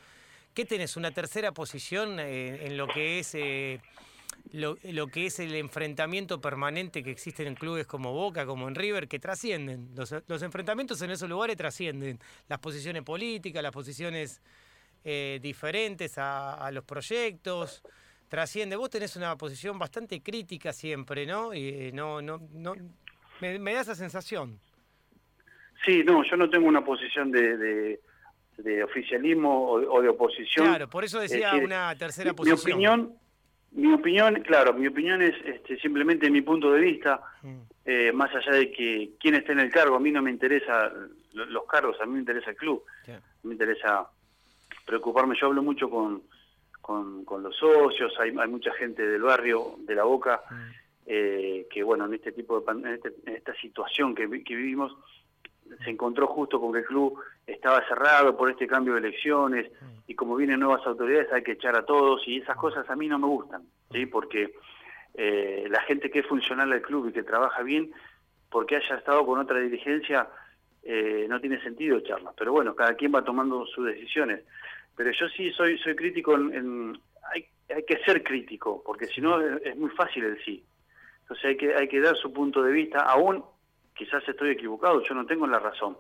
¿Qué 0.54 0.66
tenés? 0.66 0.98
¿Una 0.98 1.12
tercera 1.12 1.52
posición 1.52 2.20
eh, 2.20 2.66
en 2.66 2.78
lo 2.78 2.88
que 2.88 3.20
es 3.20 3.36
eh, 3.36 3.80
lo, 4.52 5.08
que 5.08 5.26
es 5.26 5.40
el 5.40 5.56
enfrentamiento 5.56 6.40
permanente 6.42 7.04
que 7.04 7.12
existen 7.12 7.48
en 7.48 7.56
clubes 7.56 7.88
como 7.88 8.14
Boca, 8.14 8.46
como 8.46 8.68
en 8.68 8.76
River, 8.76 9.08
que 9.08 9.20
trascienden. 9.20 9.90
Los, 9.96 10.42
enfrentamientos 10.42 11.02
en 11.02 11.12
esos 11.12 11.30
lugares 11.30 11.58
trascienden 11.58 12.20
las 12.48 12.60
posiciones 12.60 13.04
políticas, 13.04 13.64
las 13.64 13.72
posiciones 13.72 14.42
eh, 15.04 15.40
diferentes 15.42 16.18
a, 16.18 16.70
los 16.72 16.84
proyectos. 16.84 17.84
Trasciende. 18.28 18.76
Vos 18.76 18.90
tenés 18.90 19.16
una 19.16 19.38
posición 19.38 19.80
bastante 19.80 20.22
crítica 20.22 20.74
siempre, 20.74 21.26
¿no? 21.26 21.54
Y 21.54 21.92
no, 21.94 22.22
no, 22.22 22.42
no. 22.52 22.74
Me, 23.40 23.74
da 23.74 23.82
esa 23.82 23.96
sensación. 23.96 24.60
Sí, 25.86 26.04
no, 26.04 26.24
yo 26.24 26.36
no 26.36 26.50
tengo 26.50 26.68
una 26.68 26.84
posición 26.84 27.32
de, 27.32 28.00
de, 28.58 28.84
oficialismo 28.84 29.72
o, 29.72 30.02
de 30.02 30.10
oposición. 30.10 30.66
Claro, 30.66 30.90
por 30.90 31.06
eso 31.06 31.20
decía 31.20 31.54
una 31.56 31.96
tercera 31.96 32.34
posición. 32.34 32.80
Mi 32.80 32.88
opinión 32.88 33.27
mi 33.72 33.94
opinión, 33.94 34.42
claro, 34.44 34.74
mi 34.74 34.88
opinión 34.88 35.22
es 35.22 35.36
este, 35.46 35.78
simplemente 35.78 36.30
mi 36.30 36.42
punto 36.42 36.72
de 36.72 36.82
vista, 36.82 37.22
mm. 37.44 37.58
eh, 37.86 38.12
más 38.12 38.34
allá 38.34 38.52
de 38.54 38.72
que 38.72 39.12
quién 39.20 39.36
esté 39.36 39.52
en 39.52 39.60
el 39.60 39.70
cargo, 39.70 39.96
a 39.96 40.00
mí 40.00 40.12
no 40.12 40.22
me 40.22 40.32
interesa 40.32 40.92
los 41.34 41.66
cargos, 41.66 42.00
a 42.02 42.06
mí 42.06 42.14
me 42.14 42.20
interesa 42.20 42.50
el 42.50 42.56
club, 42.56 42.84
me 43.44 43.54
interesa 43.54 44.08
preocuparme, 44.86 45.36
yo 45.40 45.48
hablo 45.48 45.62
mucho 45.62 45.90
con, 45.90 46.24
con, 46.82 47.44
los 47.44 47.56
socios, 47.56 48.14
hay, 48.20 48.34
hay, 48.36 48.48
mucha 48.48 48.74
gente 48.74 49.06
del 49.06 49.22
barrio, 49.22 49.76
de 49.80 49.96
la 49.96 50.04
boca, 50.04 50.42
mm. 50.50 50.56
eh, 51.06 51.68
que 51.70 51.84
bueno, 51.84 52.06
en 52.06 52.16
este 52.16 52.32
tipo 52.32 52.60
de 52.60 52.72
en, 52.72 52.88
este, 52.88 53.14
en 53.26 53.36
esta 53.36 53.54
situación 53.56 54.16
que, 54.16 54.28
que 54.44 54.56
vivimos, 54.56 54.96
se 55.84 55.90
encontró 55.90 56.28
justo 56.28 56.60
con 56.60 56.72
que 56.74 56.80
el 56.80 56.86
club 56.86 57.20
estaba 57.46 57.86
cerrado 57.88 58.36
por 58.36 58.50
este 58.50 58.68
cambio 58.68 58.94
de 58.94 59.00
elecciones 59.00 59.72
y 60.08 60.16
como 60.16 60.36
vienen 60.36 60.60
nuevas 60.60 60.86
autoridades 60.86 61.32
hay 61.32 61.44
que 61.44 61.54
echar 61.54 61.76
a 61.76 61.86
todos 61.86 62.28
y 62.28 62.38
esas 62.38 62.58
cosas 62.58 62.90
a 62.90 62.96
mí 62.96 63.08
no 63.08 63.20
me 63.20 63.28
gustan, 63.28 63.64
¿sí? 63.92 64.06
porque 64.06 64.54
eh, 65.14 65.68
la 65.70 65.82
gente 65.82 66.10
que 66.10 66.20
es 66.20 66.28
funcional 66.28 66.72
al 66.72 66.82
club 66.82 67.10
y 67.10 67.14
que 67.14 67.24
trabaja 67.24 67.64
bien, 67.64 67.92
porque 68.50 68.76
haya 68.76 68.96
estado 68.96 69.26
con 69.26 69.40
otra 69.40 69.60
dirigencia, 69.60 70.28
eh, 70.84 71.26
no 71.28 71.42
tiene 71.42 71.62
sentido 71.62 71.98
echarla. 71.98 72.32
Pero 72.38 72.54
bueno, 72.54 72.76
cada 72.76 72.94
quien 72.94 73.14
va 73.14 73.24
tomando 73.24 73.66
sus 73.66 73.86
decisiones. 73.86 74.44
Pero 74.96 75.12
yo 75.12 75.28
sí 75.30 75.52
soy 75.52 75.78
soy 75.80 75.96
crítico 75.96 76.36
en... 76.36 76.98
hay, 77.34 77.46
hay 77.74 77.84
que 77.84 77.98
ser 78.06 78.24
crítico, 78.24 78.82
porque 78.86 79.08
si 79.08 79.20
no 79.20 79.42
es, 79.42 79.76
muy 79.76 79.90
fácil 79.90 80.24
el 80.24 80.44
sí. 80.44 80.64
Entonces 81.22 81.46
hay 81.46 81.58
que, 81.58 81.76
hay 81.76 81.88
que 81.88 82.00
dar 82.00 82.16
su 82.16 82.32
punto 82.32 82.64
de 82.64 82.72
vista, 82.72 83.00
aún 83.00 83.44
quizás 83.98 84.28
estoy 84.28 84.52
equivocado, 84.52 85.02
yo 85.02 85.16
no 85.16 85.26
tengo 85.26 85.48
la 85.48 85.60
razón, 85.60 85.98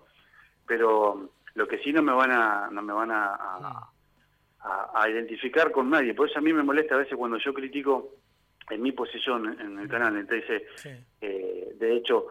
pero 0.65 1.31
lo 1.55 1.67
que 1.67 1.79
sí 1.79 1.91
no 1.91 2.01
me 2.01 2.13
van 2.13 2.31
a, 2.31 2.69
no 2.71 2.81
me 2.81 2.93
van 2.93 3.11
a, 3.11 3.89
a, 4.93 5.09
identificar 5.09 5.71
con 5.71 5.89
nadie, 5.89 6.13
por 6.13 6.29
eso 6.29 6.39
a 6.39 6.41
mí 6.41 6.53
me 6.53 6.63
molesta 6.63 6.95
a 6.95 6.99
veces 6.99 7.17
cuando 7.17 7.37
yo 7.37 7.53
critico 7.53 8.15
en 8.69 8.81
mi 8.81 8.91
posición 8.91 9.59
en 9.59 9.79
el 9.79 9.87
canal, 9.87 10.17
entonces, 10.17 10.63
eh, 11.21 11.73
de 11.75 11.95
hecho, 11.95 12.27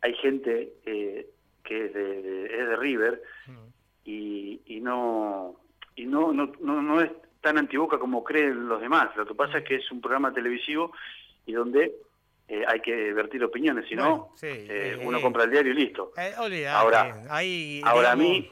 hay 0.00 0.14
gente 0.14 0.74
eh, 0.84 1.26
que 1.62 1.86
es 1.86 1.94
de, 1.94 2.44
es 2.44 2.68
de 2.68 2.76
River 2.76 3.22
y, 4.04 4.60
y 4.66 4.80
no 4.80 5.56
y 5.96 6.06
no, 6.06 6.32
no, 6.32 6.52
no, 6.60 6.82
no 6.82 7.00
es 7.00 7.10
tan 7.40 7.58
antiboca 7.58 7.98
como 7.98 8.24
creen 8.24 8.68
los 8.68 8.80
demás. 8.80 9.14
Lo 9.16 9.26
que 9.26 9.34
pasa 9.34 9.58
es 9.58 9.64
que 9.64 9.76
es 9.76 9.90
un 9.92 10.00
programa 10.00 10.32
televisivo 10.32 10.92
y 11.46 11.52
donde 11.52 11.94
eh, 12.46 12.62
hay 12.68 12.80
que 12.80 13.12
vertir 13.14 13.42
opiniones, 13.42 13.88
si 13.88 13.94
no, 13.94 14.34
eh, 14.42 14.66
eh, 14.68 15.00
uno 15.02 15.18
compra 15.22 15.44
el 15.44 15.50
diario 15.50 15.72
y 15.72 15.76
listo. 15.76 16.12
ahora, 16.68 17.22
ahora 17.84 18.12
a 18.12 18.16
mí, 18.16 18.50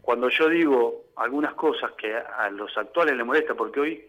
cuando 0.00 0.30
yo 0.30 0.48
digo 0.48 1.04
algunas 1.16 1.52
cosas 1.52 1.92
que 1.92 2.14
a 2.14 2.48
los 2.48 2.74
actuales 2.78 3.14
les 3.14 3.26
molesta, 3.26 3.54
porque 3.54 3.80
hoy 3.80 4.04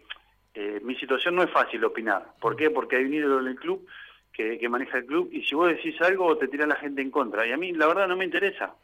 mi 0.82 0.96
situación 0.96 1.36
no 1.36 1.42
es 1.42 1.50
fácil 1.50 1.84
opinar. 1.84 2.32
¿Por 2.40 2.56
qué? 2.56 2.70
Porque 2.70 2.96
hay 2.96 3.04
un 3.04 3.14
ídolo 3.14 3.40
en 3.40 3.48
el 3.48 3.56
club 3.56 3.86
que, 4.32 4.68
maneja 4.70 4.96
el 4.96 5.04
club 5.04 5.28
y 5.30 5.42
si 5.42 5.54
vos 5.54 5.68
decís 5.68 6.00
algo 6.00 6.38
te 6.38 6.48
tira 6.48 6.66
la 6.66 6.76
gente 6.76 7.02
en 7.02 7.10
contra. 7.10 7.46
Y 7.46 7.52
a 7.52 7.58
mí 7.58 7.72
la 7.72 7.86
verdad 7.88 8.08
no 8.08 8.16
me 8.16 8.24
interesa. 8.24 8.74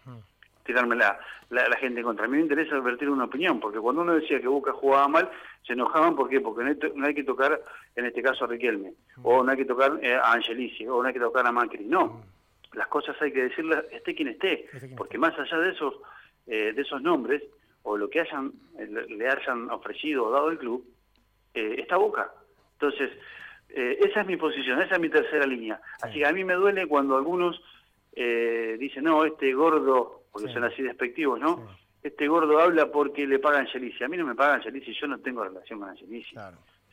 Tirarme 0.67 0.97
la, 0.97 1.19
la, 1.51 1.77
gente 1.77 2.03
contra. 2.03 2.25
A 2.25 2.29
mí 2.29 2.37
me 2.37 2.43
interesa 2.43 2.77
advertir 2.77 3.09
una 3.09 3.25
opinión, 3.25 3.61
porque 3.61 3.79
cuando 3.79 4.03
uno 4.03 4.15
decía 4.15 4.41
que 4.41 4.49
Boca 4.49 4.73
jugaba 4.73 5.09
mal, 5.09 5.31
se 5.67 5.75
enojaban, 5.75 6.17
¿por 6.17 6.29
qué? 6.29 6.41
Porque 6.41 6.77
no 6.95 7.07
hay, 7.07 7.15
que 7.15 7.25
tocar, 7.25 7.61
en 7.95 8.07
este 8.07 8.23
caso, 8.23 8.45
a 8.45 8.49
Riquelme, 8.49 8.93
o 9.23 9.43
no 9.43 9.51
hay 9.51 9.57
que 9.57 9.65
tocar 9.65 9.99
eh, 10.03 10.15
a 10.15 10.33
Angelici, 10.33 10.87
o 10.87 11.03
no 11.03 11.09
hay 11.09 11.15
que 11.15 11.21
tocar 11.21 11.47
a 11.47 11.53
Macri. 11.53 11.85
No, 11.85 12.23
las 12.73 12.89
cosas 12.89 13.17
hay 13.21 13.33
que 13.33 13.45
decirlas, 13.45 13.85
esté 13.91 14.15
quien 14.15 14.29
esté, 14.29 14.69
porque 14.97 15.19
más 15.19 15.39
allá 15.39 15.59
de 15.59 15.71
esos, 15.71 15.95
eh, 16.47 16.73
de 16.75 16.83
esos 16.83 17.01
nombres, 17.03 17.43
o 17.83 17.97
lo 17.97 18.11
que 18.11 18.21
hayan 18.21 18.53
le 18.77 19.29
hayan 19.29 19.71
ofrecido 19.71 20.27
o 20.27 20.31
dado 20.31 20.51
el 20.51 20.59
club, 20.59 20.85
eh, 21.55 21.77
está 21.79 21.97
Boca. 21.97 22.31
Entonces, 22.73 23.11
esa 23.69 24.21
es 24.21 24.27
mi 24.27 24.37
posición, 24.37 24.81
esa 24.81 24.95
es 24.95 25.01
mi 25.01 25.09
tercera 25.09 25.47
línea. 25.47 25.81
Así 26.01 26.19
que 26.19 26.27
a 26.27 26.33
mí 26.33 26.45
me 26.45 26.55
duele 26.55 26.87
cuando 26.87 27.17
algunos 27.17 27.61
dicen, 28.15 29.05
no, 29.05 29.25
este 29.25 29.53
gordo 29.53 30.26
porque 30.37 30.53
son 30.53 30.65
así 30.65 30.83
despectivos, 30.83 31.41
¿no? 31.41 31.67
Este 32.03 32.29
gordo 32.29 32.61
habla 32.61 32.91
porque 32.93 33.27
le 33.27 33.39
pagan 33.39 33.63
Angelici. 33.63 34.05
A 34.05 34.09
mí 34.09 34.17
no 34.17 34.27
me 34.27 34.35
pagan 34.35 34.57
Angelici, 34.57 34.93
yo 34.93 35.07
no 35.07 35.19
tengo 35.19 35.43
relación 35.43 35.81
con 35.81 35.89
Angelici. 35.89 36.37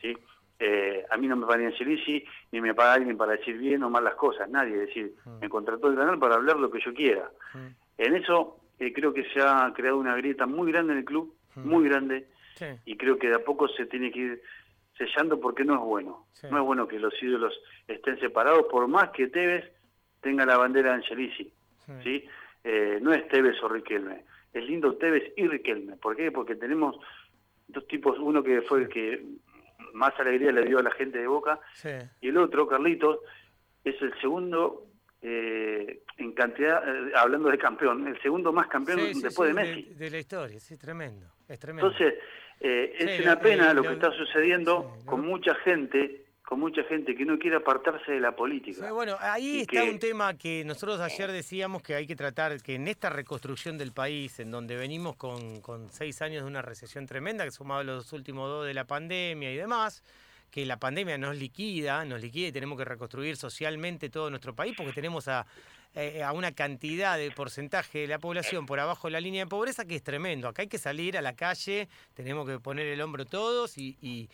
¿sí? 0.01 0.17
Eh, 0.59 1.05
a 1.09 1.17
mí 1.17 1.27
no 1.27 1.35
me 1.35 1.45
pagan 1.45 1.65
Angelici, 1.65 2.23
ni 2.51 2.61
me 2.61 2.73
paga 2.73 2.93
alguien 2.93 3.17
para 3.17 3.33
decir 3.33 3.57
bien 3.57 3.83
o 3.83 3.89
mal 3.89 4.03
las 4.03 4.15
cosas, 4.15 4.49
nadie. 4.49 4.75
Es 4.75 4.87
decir, 4.87 5.13
mm. 5.25 5.39
me 5.39 5.49
contrató 5.49 5.89
el 5.89 5.97
canal 5.97 6.17
para 6.19 6.35
hablar 6.35 6.57
lo 6.57 6.71
que 6.71 6.79
yo 6.79 6.93
quiera. 6.93 7.29
Mm. 7.53 7.67
En 7.97 8.15
eso 8.15 8.59
eh, 8.79 8.93
creo 8.93 9.13
que 9.13 9.25
se 9.25 9.41
ha 9.41 9.71
creado 9.75 9.97
una 9.97 10.15
grieta 10.15 10.45
muy 10.45 10.71
grande 10.71 10.93
en 10.93 10.99
el 10.99 11.05
club, 11.05 11.35
mm. 11.55 11.67
muy 11.67 11.87
grande, 11.87 12.27
y 12.85 12.95
creo 12.95 13.17
que 13.19 13.27
de 13.27 13.35
a 13.35 13.43
poco 13.43 13.67
se 13.67 13.87
tiene 13.87 14.09
que 14.11 14.19
ir 14.19 14.41
sellando 14.97 15.39
porque 15.39 15.65
no 15.65 15.73
es 15.73 15.81
bueno. 15.81 16.27
No 16.49 16.57
es 16.57 16.63
bueno 16.63 16.87
que 16.87 16.97
los 16.97 17.13
ídolos 17.21 17.53
estén 17.87 18.19
separados, 18.19 18.65
por 18.71 18.87
más 18.87 19.09
que 19.09 19.27
Tevez 19.27 19.69
tenga 20.21 20.45
la 20.45 20.57
bandera 20.57 20.91
de 20.91 20.95
Angelici. 20.95 21.51
¿sí? 22.03 22.25
Eh, 22.63 22.99
no 23.01 23.13
es 23.13 23.27
Tevez 23.27 23.61
o 23.61 23.67
Riquelme, 23.67 24.23
es 24.53 24.63
lindo 24.63 24.95
Tevez 24.95 25.33
y 25.35 25.47
Riquelme. 25.47 25.97
¿Por 25.97 26.15
qué? 26.15 26.31
Porque 26.31 26.55
tenemos 26.55 26.97
dos 27.67 27.87
tipos, 27.87 28.17
uno 28.19 28.43
que 28.43 28.61
fue 28.61 28.83
el 28.83 28.89
que 28.89 29.23
más 29.93 30.17
alegría 30.19 30.51
le 30.51 30.65
dio 30.65 30.79
a 30.79 30.83
la 30.83 30.91
gente 30.91 31.19
de 31.19 31.27
Boca, 31.27 31.59
y 32.21 32.29
el 32.29 32.37
otro, 32.37 32.67
Carlitos, 32.67 33.19
es 33.83 34.01
el 34.01 34.13
segundo 34.19 34.87
eh, 35.21 36.03
en 36.17 36.33
cantidad, 36.33 36.83
eh, 36.85 37.11
hablando 37.15 37.49
de 37.49 37.57
campeón, 37.57 38.07
el 38.07 38.21
segundo 38.21 38.51
más 38.51 38.67
campeón 38.67 38.99
después 39.21 39.53
de 39.53 39.53
Messi. 39.53 39.93
De, 39.93 40.09
la 40.09 40.19
historia, 40.19 40.59
sí, 40.59 40.77
tremendo, 40.77 41.27
es 41.47 41.59
tremendo. 41.59 41.91
Entonces, 41.91 42.19
eh, 42.59 42.93
es 42.97 43.21
una 43.21 43.39
pena 43.39 43.73
lo, 43.73 43.83
que 43.83 43.93
está 43.93 44.11
sucediendo 44.11 44.97
con 45.05 45.21
mucha 45.21 45.55
gente 45.55 46.22
con 46.45 46.59
mucha 46.59 46.83
gente 46.83 47.15
que 47.15 47.25
no 47.25 47.39
quiere 47.39 47.57
apartarse 47.57 48.11
de 48.11 48.19
la 48.19 48.35
política. 48.35 48.91
bueno, 48.91 49.15
ahí 49.19 49.61
está 49.61 49.83
un 49.83 49.97
tema 49.97 50.37
que 50.37 50.63
nosotros 50.65 50.99
ayer 50.99 51.31
decíamos 51.31 51.81
que 51.81 51.95
hay 51.95 52.05
que 52.05 52.15
tratar, 52.15 52.61
que 52.61 52.75
en 52.75 52.87
esta 52.87 53.09
reconstrucción 53.09 53.77
del 53.77 53.93
país, 53.93 54.39
en 54.39 54.51
donde 54.51 54.75
venimos 54.75 55.15
con, 55.15 55.61
con 55.61 55.89
seis 55.91 56.21
años 56.21 56.43
de 56.43 56.49
una 56.49 56.61
recesión 56.61 57.05
tremenda, 57.05 57.45
que 57.45 57.51
sumado 57.51 57.83
los 57.83 58.11
últimos 58.11 58.49
dos 58.49 58.65
de 58.65 58.73
la 58.73 58.85
pandemia 58.85 59.51
y 59.51 59.57
demás, 59.57 60.03
que 60.51 60.65
la 60.65 60.77
pandemia 60.77 61.17
nos 61.17 61.37
liquida, 61.37 62.03
nos 62.05 62.21
liquida 62.21 62.49
y 62.49 62.51
tenemos 62.51 62.77
que 62.77 62.85
reconstruir 62.85 63.37
socialmente 63.37 64.09
todo 64.09 64.29
nuestro 64.29 64.53
país, 64.53 64.75
porque 64.77 64.91
tenemos 64.91 65.27
a, 65.29 65.47
eh, 65.95 66.21
a 66.23 66.33
una 66.33 66.51
cantidad 66.51 67.17
de 67.17 67.31
porcentaje 67.31 67.99
de 67.99 68.07
la 68.07 68.19
población 68.19 68.65
por 68.65 68.79
abajo 68.79 69.07
de 69.07 69.13
la 69.13 69.21
línea 69.21 69.45
de 69.45 69.49
pobreza 69.49 69.85
que 69.85 69.95
es 69.95 70.03
tremendo. 70.03 70.47
Acá 70.49 70.63
hay 70.63 70.67
que 70.67 70.77
salir 70.77 71.17
a 71.17 71.21
la 71.21 71.35
calle, 71.35 71.87
tenemos 72.13 72.47
que 72.47 72.59
poner 72.59 72.87
el 72.87 73.01
hombro 73.01 73.25
todos 73.25 73.77
y 73.77 73.97
y 74.01 74.29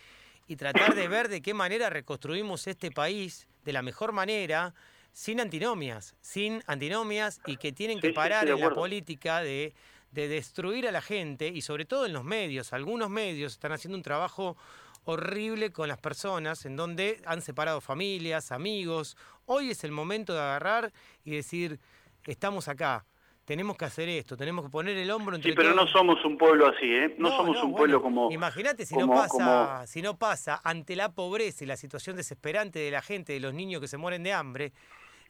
tratar 0.55 0.95
de 0.95 1.07
ver 1.07 1.29
de 1.29 1.41
qué 1.41 1.53
manera 1.53 1.89
reconstruimos 1.89 2.67
este 2.67 2.91
país 2.91 3.47
de 3.63 3.73
la 3.73 3.81
mejor 3.81 4.11
manera, 4.11 4.73
sin 5.11 5.39
antinomias, 5.39 6.15
sin 6.21 6.63
antinomias 6.67 7.41
y 7.45 7.57
que 7.57 7.71
tienen 7.71 7.99
que 7.99 8.13
parar 8.13 8.47
en 8.47 8.59
la 8.59 8.69
política 8.71 9.41
de, 9.41 9.73
de 10.11 10.27
destruir 10.27 10.87
a 10.87 10.91
la 10.91 11.01
gente 11.01 11.47
y 11.47 11.61
sobre 11.61 11.85
todo 11.85 12.05
en 12.05 12.13
los 12.13 12.23
medios. 12.23 12.73
Algunos 12.73 13.09
medios 13.09 13.53
están 13.53 13.71
haciendo 13.71 13.97
un 13.97 14.03
trabajo 14.03 14.57
horrible 15.05 15.71
con 15.71 15.87
las 15.87 15.99
personas, 15.99 16.65
en 16.65 16.75
donde 16.75 17.21
han 17.25 17.41
separado 17.41 17.81
familias, 17.81 18.51
amigos. 18.51 19.17
Hoy 19.45 19.71
es 19.71 19.83
el 19.83 19.91
momento 19.91 20.33
de 20.33 20.39
agarrar 20.39 20.93
y 21.23 21.31
decir, 21.31 21.79
estamos 22.25 22.67
acá, 22.67 23.05
tenemos 23.49 23.77
que 23.77 23.85
hacer 23.85 24.07
esto, 24.09 24.37
tenemos 24.37 24.63
que 24.63 24.69
poner 24.69 24.95
el 24.95 25.09
hombro 25.09 25.35
entre 25.35 25.49
Sí, 25.49 25.57
pero 25.57 25.73
no 25.73 25.87
somos 25.87 26.23
un 26.23 26.37
pueblo 26.37 26.67
así, 26.67 26.85
¿eh? 26.85 27.15
No, 27.17 27.29
somos 27.29 27.63
un 27.63 27.73
pueblo 27.73 27.99
como... 27.99 28.31
Imagínate 28.31 28.85
si, 28.85 28.95
no 28.95 29.07
pasa, 29.07 29.87
si 29.87 30.03
no 30.03 30.19
pasa 30.19 30.61
ante 30.63 30.95
la 30.95 31.15
pobreza 31.15 31.63
y 31.63 31.67
la 31.67 31.75
situación 31.75 32.15
desesperante 32.15 32.77
de 32.77 32.91
la 32.91 33.01
gente, 33.01 33.33
de 33.33 33.39
los 33.39 33.55
niños 33.55 33.81
que 33.81 33.87
se 33.87 33.97
mueren 33.97 34.21
de 34.21 34.33
hambre, 34.33 34.71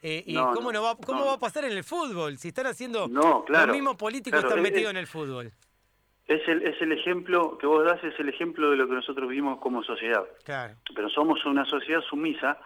eh, 0.01 0.21
y 0.25 0.35
cómo, 0.35 0.73
no, 0.73 0.83
va, 0.83 0.97
cómo 0.97 1.27
va 1.27 1.35
a 1.35 1.39
pasar 1.39 1.63
en 1.63 1.71
el 1.71 1.85
fútbol, 1.85 2.37
si 2.37 2.49
están 2.49 2.67
haciendo... 2.67 3.07
Los 3.07 3.67
mismos 3.69 3.95
políticos 3.95 4.43
están 4.43 4.61
metidos 4.61 4.91
en 4.91 4.97
el 4.97 5.07
fútbol. 5.07 5.53
Es 6.27 6.45
el, 6.49 6.63
es 6.63 6.75
el 6.81 6.91
ejemplo 6.91 7.57
que 7.57 7.67
vos 7.67 7.85
das, 7.85 8.03
es 8.03 8.19
el 8.19 8.27
ejemplo 8.27 8.69
de 8.71 8.75
lo 8.75 8.85
que 8.85 8.95
nosotros 8.95 9.29
vivimos 9.29 9.59
como 9.61 9.81
sociedad. 9.81 10.25
Claro. 10.43 10.75
Pero 10.93 11.09
somos 11.09 11.45
una 11.45 11.63
sociedad 11.63 12.01
sumisa, 12.01 12.57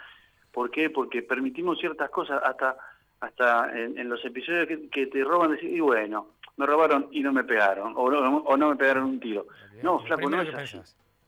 ¿por 0.51 0.71
qué? 0.71 0.89
Porque 0.89 1.21
permitimos 1.21 1.77
ciertas 1.77 2.09
cosas 2.09 2.41
hasta 2.43 2.75
hasta 3.23 3.71
en, 3.73 4.09
los 4.09 4.23
episodios 4.25 4.67
que, 4.91 5.07
te 5.07 5.23
roban, 5.23 5.51
decir, 5.51 5.73
y 5.73 5.79
bueno, 5.79 6.27
me 6.57 6.65
robaron 6.65 7.07
y 7.11 7.21
no 7.21 7.31
me 7.31 7.45
pegaron, 7.45 7.93
o 7.95 8.11
no, 8.11 8.37
o 8.39 8.57
no 8.57 8.69
me 8.69 8.75
pegaron 8.75 9.05
un 9.05 9.19
tiro. 9.19 9.47
No, 9.81 9.99
flaco, 9.99 10.29
no 10.29 10.41
es 10.41 10.53
así. 10.53 10.81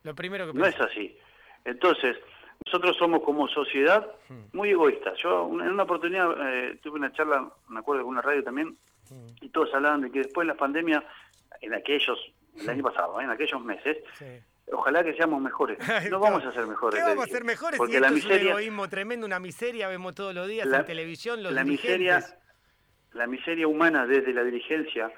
Lo 0.04 0.14
primero 0.14 0.52
que 0.52 0.58
No 0.58 0.66
es 0.66 0.80
así. 0.80 1.18
Entonces, 1.64 2.18
nosotros 2.66 2.98
somos 2.98 3.24
como 3.24 3.48
sociedad 3.48 4.06
hmm. 4.28 4.58
muy 4.58 4.72
egoístas. 4.72 5.18
Yo 5.24 5.48
en 5.48 5.70
una 5.70 5.84
oportunidad 5.84 6.32
eh, 6.38 6.78
tuve 6.84 7.00
una 7.00 7.14
charla, 7.14 7.50
me 7.70 7.80
acuerdo 7.80 8.04
con 8.04 8.12
una 8.12 8.22
radio 8.22 8.44
también, 8.44 8.78
hmm. 9.10 9.28
y 9.42 9.50
todos 9.50 9.74
hablaban 9.74 10.02
de 10.02 10.12
que 10.12 10.20
después 10.20 10.46
de 10.46 10.54
la 10.54 10.60
pandemia, 10.60 11.02
en 11.62 11.74
aquellos, 11.74 12.20
el 12.60 12.70
año 12.70 12.84
pasado, 12.84 13.22
en 13.22 13.30
aquellos 13.30 13.64
meses, 13.64 13.98
Ojalá 14.72 15.04
que 15.04 15.14
seamos 15.14 15.42
mejores. 15.42 15.78
No 16.10 16.20
vamos 16.20 16.44
a 16.44 16.52
ser 16.52 16.66
mejores. 16.66 17.00
¿Qué 17.00 17.10
vamos 17.10 17.26
a 17.26 17.28
ser 17.28 17.44
mejores? 17.44 17.78
Porque 17.78 18.00
la 18.00 18.10
miseria, 18.10 18.38
es 18.38 18.44
un 18.44 18.50
egoísmo 18.50 18.90
tremendo, 18.90 19.26
una 19.26 19.40
miseria, 19.40 19.88
vemos 19.88 20.16
todos 20.16 20.34
los 20.34 20.48
días 20.48 20.68
en 20.68 20.86
televisión 20.86 21.44
los 21.44 21.54
la 21.54 21.64
miseria 21.64 22.24
La 23.14 23.28
miseria 23.28 23.68
humana 23.68 24.06
desde 24.06 24.34
la 24.34 24.44
dirigencia 24.44 25.12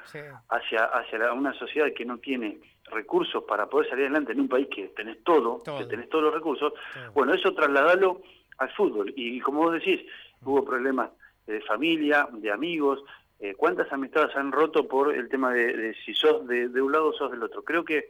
hacia, 0.49 0.85
hacia 0.85 1.33
una 1.33 1.53
sociedad 1.53 1.87
que 1.95 2.05
no 2.05 2.17
tiene 2.17 2.59
recursos 2.91 3.43
para 3.43 3.67
poder 3.67 3.89
salir 3.89 4.05
adelante 4.05 4.31
en 4.31 4.41
un 4.41 4.47
país 4.47 4.67
que 4.73 4.89
tenés 4.89 5.23
todo, 5.23 5.61
que 5.63 5.85
tenés 5.85 6.09
todos 6.09 6.25
los 6.25 6.33
recursos, 6.33 6.73
bueno, 7.13 7.33
eso 7.33 7.53
trasladarlo 7.53 8.21
al 8.57 8.71
fútbol. 8.73 9.13
Y 9.15 9.39
como 9.41 9.63
vos 9.63 9.73
decís, 9.73 10.01
hubo 10.43 10.63
problemas 10.63 11.09
de 11.45 11.61
familia, 11.61 12.27
de 12.31 12.51
amigos, 12.51 13.03
eh, 13.39 13.53
¿cuántas 13.55 13.91
amistades 13.91 14.35
han 14.35 14.51
roto 14.51 14.87
por 14.87 15.13
el 15.13 15.29
tema 15.29 15.51
de, 15.53 15.95
si 16.05 16.13
sos 16.13 16.47
de, 16.47 16.69
de 16.69 16.81
un 16.81 16.91
lado 16.91 17.09
o 17.09 17.13
sos 17.13 17.31
del 17.31 17.43
otro? 17.43 17.63
Creo 17.63 17.85
que 17.85 18.09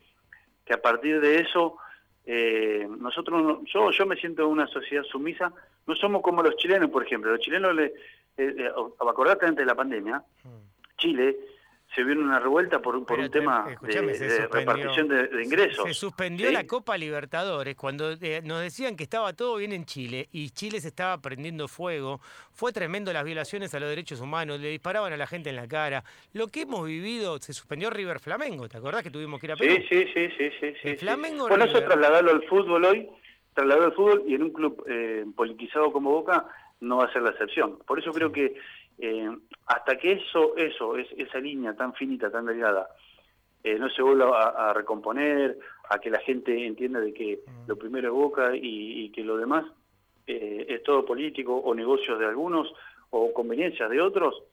que 0.68 0.74
a 0.74 0.82
partir 0.82 1.20
de 1.22 1.40
eso 1.40 1.78
eh, 2.26 2.86
nosotros, 3.00 3.60
yo, 3.74 3.90
yo 3.90 4.06
me 4.06 4.18
siento 4.18 4.44
en 4.44 4.50
una 4.50 4.68
sociedad 4.68 5.04
sumisa, 5.04 5.52
no 5.88 5.96
somos 5.96 6.22
como 6.22 6.44
los 6.44 6.58
chilenos, 6.58 6.90
por 6.90 7.06
ejemplo, 7.06 7.32
los 7.32 7.40
chilenos, 7.40 7.74
le, 7.74 7.86
eh, 7.86 7.94
eh 8.38 8.72
acordate 9.00 9.46
antes 9.46 9.64
de 9.64 9.66
la 9.66 9.76
pandemia, 9.76 10.22
mm. 10.44 10.98
Chile 10.98 11.38
se 11.96 12.04
vio 12.04 12.20
una 12.20 12.40
revuelta 12.40 12.82
por, 12.82 13.04
por 13.06 13.20
un 13.20 13.32
tema 13.32 13.66
de, 13.82 14.48
repartición 14.52 15.08
de, 15.08 15.44
ingresos. 15.44 15.86
Se 15.86 15.94
suspendió 15.94 16.52
la 16.52 16.66
Copa 16.66 16.98
Libertadores 16.98 17.76
cuando 17.76 18.12
eh, 18.12 18.42
nos 18.44 18.62
decían 18.62 18.96
que 18.96 19.04
estaba 19.04 19.34
todo 19.34 19.58
bien 19.58 19.72
en 19.72 19.86
Chile 19.86 20.28
y 20.32 20.50
Chile 20.50 20.80
se 20.82 20.90
estaba 20.90 21.18
prendiendo 21.20 21.68
fuego. 21.68 22.20
Fue 22.52 22.74
tremendo 22.74 23.14
las 23.14 23.24
violaciones 23.24 23.74
a 23.74 23.80
los 23.80 23.90
derechos 23.90 24.20
humanos, 24.20 24.60
le 24.60 24.70
disparaban 24.70 25.14
a 25.14 25.18
la 25.18 25.28
gente 25.28 25.50
en 25.50 25.56
la 25.56 25.68
cara. 25.68 26.04
Lo 26.34 26.48
que 26.48 26.62
hemos 26.62 26.86
vivido, 26.86 27.40
se 27.40 27.54
suspendió 27.54 27.90
River 27.90 28.20
Flamengo, 28.20 28.68
¿te 28.68 28.78
acordás 28.78 29.04
que 29.04 29.12
tuvimos 29.12 29.40
que 29.40 29.48
ir 29.48 29.52
a 29.54 29.56
Perú? 29.56 29.76
Sí, 29.90 30.06
sí, 30.14 30.30
sí, 30.38 30.50
sí. 30.60 30.74
sí, 30.82 30.96
Flamengo 30.98 31.48
Bueno, 31.48 31.66
eso 31.66 31.82
trasladarlo 31.84 32.32
al 32.32 32.44
fútbol 32.44 32.86
hoy, 32.86 33.10
trasladarlo 33.54 33.86
al 33.88 33.94
fútbol 33.94 34.24
y 34.28 34.36
en 34.36 34.44
un 34.44 34.52
club 34.52 34.84
eh, 34.88 35.26
politizado 35.36 35.92
como 35.92 36.12
Boca 36.12 36.46
no 36.82 36.98
va 36.98 37.06
a 37.06 37.14
ser 37.14 37.22
la 37.22 37.32
excepción. 37.32 37.80
Por 37.88 38.00
eso 38.00 38.12
creo 38.12 38.32
que 38.32 38.56
eh, 39.00 39.30
hasta 39.68 39.98
que 39.98 40.14
eso, 40.14 40.56
eso, 40.56 40.98
es, 40.98 41.08
esa 41.18 41.40
línea 41.40 41.76
tan 41.76 41.94
finita, 41.94 42.32
tan 42.32 42.46
delgada, 42.46 42.88
eh, 43.64 43.78
no 43.78 43.90
se 43.90 44.02
vuelva 44.02 44.50
a, 44.50 44.74
recomponer, 44.74 45.58
a 45.90 46.00
que 46.00 46.10
la 46.10 46.20
gente 46.20 46.66
entienda 46.66 47.00
de 47.00 47.14
que 47.14 47.42
mm. 47.46 47.68
lo 47.68 47.76
primero 47.76 48.08
es 48.08 48.14
Boca 48.14 48.52
y, 48.56 49.10
que 49.12 49.24
lo 49.24 49.38
demás 49.38 49.66
eh, 50.26 50.66
es 50.70 50.84
todo 50.84 51.06
político 51.06 51.56
o 51.56 51.74
negocios 51.74 52.20
de 52.20 52.26
algunos 52.26 52.72
o 53.10 53.34
conveniencias 53.34 53.90
de 53.90 54.02
otros, 54.02 54.44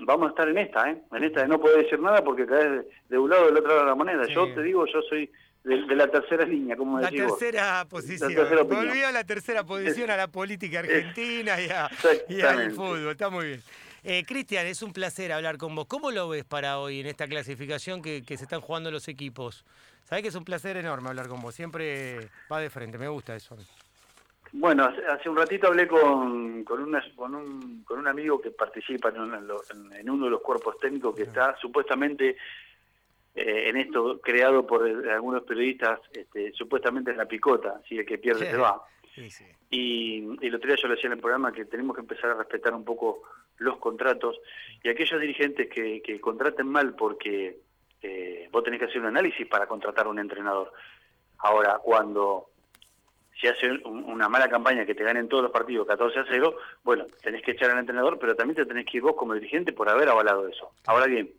vamos 0.00 0.26
a 0.26 0.30
estar 0.30 0.48
en 0.48 0.58
esta, 0.58 0.90
en 0.90 1.24
esta 1.24 1.42
de 1.42 1.48
no 1.48 1.58
poder 1.58 1.84
decir 1.84 1.98
nada 1.98 2.22
porque 2.22 2.46
caes 2.46 2.86
de 3.08 3.18
un 3.18 3.30
lado 3.30 3.46
del 3.46 3.56
otro 3.56 3.68
lado 3.68 3.80
de 3.80 3.86
la 3.86 3.94
moneda. 3.94 4.26
Yo 4.26 4.52
te 4.54 4.62
digo, 4.62 4.84
yo 4.86 5.00
soy 5.02 5.30
de, 5.64 5.96
la 5.96 6.08
tercera 6.08 6.44
línea, 6.44 6.76
como 6.76 6.98
la 6.98 7.10
tercera 7.10 7.84
posición. 7.88 8.34
Volvió 8.68 9.08
a 9.08 9.12
la 9.12 9.24
tercera 9.24 9.64
posición 9.64 10.10
a 10.10 10.16
la 10.16 10.28
política 10.28 10.80
argentina 10.80 11.56
y, 11.60 12.40
al 12.40 12.72
fútbol. 12.72 13.10
Está 13.10 13.30
muy 13.30 13.46
bien. 13.46 13.62
Eh, 14.04 14.24
Cristian, 14.26 14.66
es 14.66 14.82
un 14.82 14.92
placer 14.92 15.30
hablar 15.32 15.58
con 15.58 15.74
vos. 15.76 15.86
¿Cómo 15.86 16.10
lo 16.10 16.28
ves 16.28 16.44
para 16.44 16.78
hoy 16.78 17.00
en 17.00 17.06
esta 17.06 17.28
clasificación 17.28 18.02
que, 18.02 18.24
se 18.26 18.34
están 18.34 18.60
jugando 18.60 18.90
los 18.90 19.06
equipos? 19.06 19.64
Sabés 20.04 20.22
que 20.22 20.28
es 20.28 20.34
un 20.34 20.44
placer 20.44 20.76
enorme 20.76 21.08
hablar 21.08 21.28
con 21.28 21.40
vos. 21.40 21.54
Siempre 21.54 22.28
va 22.50 22.60
de 22.60 22.68
frente. 22.68 22.98
Me 22.98 23.08
gusta 23.08 23.36
eso. 23.36 23.56
Bueno, 24.54 24.84
hace, 25.08 25.28
un 25.30 25.36
ratito 25.36 25.68
hablé 25.68 25.86
con, 25.86 26.64
con, 26.64 26.90
con, 27.16 27.34
un, 27.34 27.84
con 27.84 27.98
un 27.98 28.08
amigo 28.08 28.40
que 28.40 28.50
participa 28.50 29.08
en, 29.10 29.32
en, 29.98 30.10
uno 30.10 30.24
de 30.26 30.30
los 30.30 30.42
cuerpos 30.42 30.78
técnicos 30.78 31.14
que 31.14 31.22
está 31.22 31.56
supuestamente 31.58 32.36
eh, 33.34 33.68
en 33.68 33.76
esto 33.78 34.20
creado 34.20 34.66
por 34.66 34.86
algunos 34.86 35.42
periodistas, 35.44 36.00
este, 36.12 36.52
supuestamente 36.52 37.10
en 37.10 37.16
la 37.16 37.26
picota, 37.26 37.80
si 37.88 37.98
el 37.98 38.06
que 38.06 38.18
pierde 38.18 38.50
se 38.50 38.56
va. 38.56 38.82
Y, 39.70 40.24
el 40.40 40.54
otro 40.54 40.68
día 40.68 40.76
yo 40.80 40.88
le 40.88 40.94
decía 40.94 41.08
en 41.08 41.14
el 41.14 41.20
programa 41.20 41.52
que 41.52 41.64
tenemos 41.64 41.94
que 41.94 42.02
empezar 42.02 42.30
a 42.30 42.34
respetar 42.34 42.74
un 42.74 42.84
poco 42.84 43.22
los 43.58 43.78
contratos 43.78 44.38
y 44.82 44.88
aquellos 44.88 45.20
dirigentes 45.20 45.68
que, 45.68 46.20
contraten 46.20 46.66
mal 46.66 46.94
porque 46.94 47.58
eh, 48.02 48.48
vos 48.50 48.64
tenés 48.64 48.80
que 48.80 48.86
hacer 48.86 49.00
un 49.00 49.06
análisis 49.06 49.46
para 49.46 49.66
contratar 49.66 50.06
a 50.06 50.10
un 50.10 50.18
entrenador. 50.18 50.72
Ahora, 51.38 51.78
cuando 51.82 52.50
se 53.40 53.48
hace 53.48 53.70
una 53.84 54.28
mala 54.28 54.48
campaña 54.48 54.86
que 54.86 54.94
te 54.94 55.04
ganen 55.04 55.28
todos 55.28 55.44
los 55.44 55.52
partidos 55.52 55.86
14 55.86 56.18
a 56.20 56.26
0, 56.28 56.56
bueno, 56.84 57.06
tenés 57.22 57.42
que 57.42 57.52
echar 57.52 57.70
al 57.70 57.78
entrenador, 57.78 58.18
pero 58.18 58.36
también 58.36 58.56
te 58.56 58.66
tenés 58.66 58.86
que 58.86 58.98
ir 58.98 59.02
vos 59.02 59.16
como 59.16 59.34
dirigente 59.34 59.72
por 59.72 59.88
haber 59.88 60.08
avalado 60.08 60.46
eso. 60.48 60.72
Ahora 60.86 61.06
bien, 61.06 61.32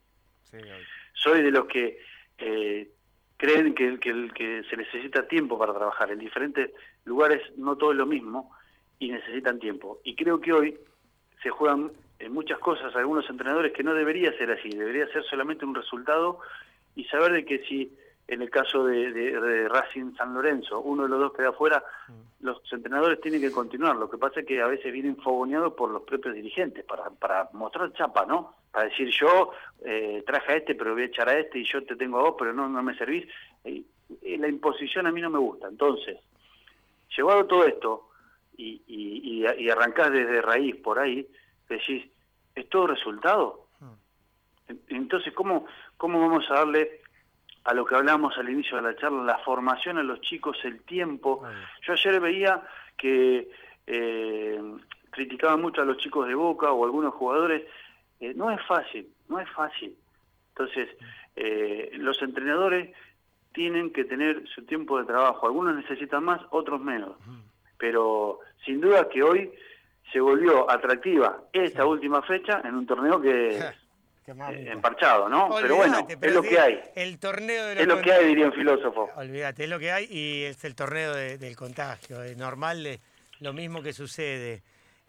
soy 1.13 1.41
de 1.41 1.51
los 1.51 1.65
que 1.65 1.99
eh, 2.37 2.89
creen 3.37 3.73
que, 3.73 3.99
que, 3.99 4.63
se 4.69 4.77
necesita 4.77 5.27
tiempo 5.27 5.57
para 5.57 5.73
trabajar. 5.73 6.11
En 6.11 6.19
diferentes 6.19 6.71
lugares 7.05 7.41
no 7.57 7.75
todo 7.75 7.91
es 7.91 7.97
lo 7.97 8.05
mismo 8.05 8.51
y 8.99 9.11
necesitan 9.11 9.59
tiempo. 9.59 9.99
Y 10.03 10.15
creo 10.15 10.39
que 10.39 10.53
hoy 10.53 10.77
se 11.41 11.49
juegan 11.49 11.91
en 12.19 12.33
muchas 12.33 12.59
cosas 12.59 12.95
algunos 12.95 13.29
entrenadores 13.29 13.73
que 13.73 13.83
no 13.83 13.93
debería 13.93 14.31
ser 14.37 14.51
así, 14.51 14.69
debería 14.69 15.07
ser 15.07 15.23
solamente 15.25 15.65
un 15.65 15.75
resultado 15.75 16.39
y 16.95 17.03
saber 17.05 17.33
de 17.33 17.45
que 17.45 17.59
si 17.65 17.91
en 18.27 18.41
el 18.41 18.49
caso 18.49 18.85
de, 18.85 19.67
Racing 19.67 20.15
San 20.15 20.33
Lorenzo, 20.33 20.79
uno 20.79 21.03
de 21.03 21.09
los 21.09 21.19
dos 21.19 21.33
queda 21.33 21.49
afuera, 21.49 21.83
mm. 22.07 22.45
los 22.45 22.61
entrenadores 22.71 23.19
tienen 23.19 23.41
que 23.41 23.51
continuar. 23.51 23.97
Lo 23.97 24.09
que 24.09 24.17
pasa 24.17 24.39
es 24.39 24.45
que 24.45 24.61
a 24.61 24.67
veces 24.67 24.93
vienen 24.93 25.17
fogoneados 25.17 25.73
por 25.73 25.91
los 25.91 26.03
propios 26.03 26.33
dirigentes 26.33 26.85
para, 26.85 27.09
para 27.09 27.49
mostrar 27.53 27.91
chapa, 27.93 28.25
¿no? 28.25 28.55
Para 28.73 28.89
decir 28.89 29.09
yo 29.09 29.51
eh, 29.85 30.23
traje 30.25 30.51
a 30.51 30.55
este, 30.57 30.73
pero 30.73 30.93
voy 30.93 31.03
a 31.03 31.05
echar 31.05 31.29
a 31.29 31.37
este 31.37 31.59
y 31.59 31.63
yo 31.63 31.83
te 31.83 31.95
tengo 31.95 32.19
a 32.19 32.23
vos, 32.23 32.35
pero 32.37 32.51
no, 32.51 32.67
no 32.67 32.83
me 32.83 32.97
servís. 32.97 33.25
Y, 33.63 33.85
la 34.37 34.47
imposición 34.47 35.07
a 35.07 35.11
mí 35.11 35.21
no 35.21 35.29
me 35.29 35.39
gusta. 35.39 35.67
Entonces, 35.67 36.17
llevado 37.15 37.45
todo 37.45 37.65
esto 37.65 38.09
y, 38.57 38.81
y, 38.87 39.45
y, 39.57 39.69
arrancás 39.69 40.11
desde 40.11 40.41
raíz 40.41 40.75
por 40.75 40.99
ahí, 40.99 41.27
decís, 41.69 42.05
¿es 42.53 42.69
todo 42.69 42.87
resultado? 42.87 43.67
Mm. 43.79 44.73
Entonces, 44.89 45.33
¿cómo, 45.33 45.65
cómo 45.97 46.19
vamos 46.19 46.49
a 46.51 46.55
darle 46.55 47.01
a 47.63 47.73
lo 47.73 47.85
que 47.85 47.95
hablamos 47.95 48.37
al 48.37 48.49
inicio 48.49 48.77
de 48.77 48.83
la 48.83 48.95
charla, 48.95 49.23
la 49.23 49.37
formación 49.39 49.97
a 49.97 50.03
los 50.03 50.19
chicos, 50.21 50.57
el 50.63 50.81
tiempo. 50.81 51.43
Yo 51.81 51.93
ayer 51.93 52.19
veía 52.19 52.61
que 52.97 53.49
eh, 53.87 54.61
criticaban 55.11 55.61
mucho 55.61 55.81
a 55.81 55.85
los 55.85 55.97
chicos 55.97 56.27
de 56.27 56.35
Boca 56.35 56.71
o 56.71 56.83
algunos 56.83 57.13
jugadores. 57.13 57.63
Eh, 58.23 58.33
no 58.35 58.51
es 58.51 58.59
fácil, 58.65 59.07
no 59.27 59.39
es 59.39 59.49
fácil. 59.51 59.95
Entonces, 60.49 60.89
eh, 61.35 61.91
los 61.95 62.21
entrenadores 62.21 62.95
tienen 63.53 63.91
que 63.91 64.05
tener 64.05 64.47
su 64.47 64.63
tiempo 64.65 64.97
de 64.99 65.05
trabajo. 65.05 65.45
Algunos 65.45 65.75
necesitan 65.75 66.23
más, 66.23 66.41
otros 66.51 66.79
menos. 66.81 67.17
Pero 67.77 68.39
sin 68.65 68.79
duda 68.79 69.09
que 69.09 69.23
hoy 69.23 69.51
se 70.11 70.19
volvió 70.19 70.69
atractiva 70.69 71.43
esta 71.51 71.85
última 71.85 72.21
fecha 72.21 72.61
en 72.63 72.75
un 72.75 72.85
torneo 72.85 73.19
que 73.19 73.59
Eh, 74.25 74.69
emparchado, 74.71 75.27
¿no? 75.27 75.49
pero 75.61 75.75
bueno, 75.75 76.07
es 76.09 76.33
lo 76.33 76.41
que 76.41 76.57
hay. 76.57 76.79
El 76.95 77.19
torneo 77.19 77.67
Es 77.67 77.85
lo 77.85 78.01
que 78.01 78.13
hay, 78.13 78.27
diría 78.27 78.45
un 78.45 78.53
filósofo. 78.53 79.09
Olvídate, 79.17 79.65
es 79.65 79.69
lo 79.69 79.79
que 79.79 79.91
hay 79.91 80.07
y 80.09 80.43
es 80.45 80.63
el 80.63 80.75
torneo 80.75 81.13
del 81.13 81.55
contagio. 81.57 82.23
Es 82.23 82.37
normal, 82.37 82.83
de, 82.83 83.01
lo 83.41 83.51
mismo 83.51 83.83
que 83.83 83.91
sucede 83.91 84.63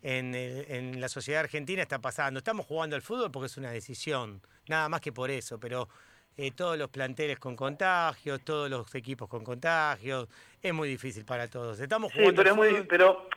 en, 0.04 1.00
la 1.00 1.08
sociedad 1.08 1.40
argentina 1.40 1.82
está 1.82 1.98
pasando. 1.98 2.38
Estamos 2.38 2.66
jugando 2.66 2.94
al 2.94 3.02
fútbol 3.02 3.30
porque 3.30 3.46
es 3.46 3.56
una 3.56 3.70
decisión, 3.70 4.40
nada 4.68 4.88
más 4.88 5.00
que 5.00 5.12
por 5.12 5.30
eso, 5.30 5.58
pero 5.58 5.88
eh, 6.36 6.52
todos 6.52 6.78
los 6.78 6.90
planteles 6.90 7.38
con 7.38 7.56
contagios, 7.56 8.42
todos 8.44 8.70
los 8.70 8.94
equipos 8.94 9.28
con 9.28 9.42
contagios, 9.42 10.28
es 10.62 10.72
muy 10.72 10.88
difícil 10.88 11.24
para 11.24 11.48
todos. 11.48 11.80
Estamos 11.80 12.12
jugando 12.12 12.30
sí, 12.30 12.36
pero, 12.36 12.50
es 12.50 12.56
muy, 12.56 12.86
pero 12.86 13.28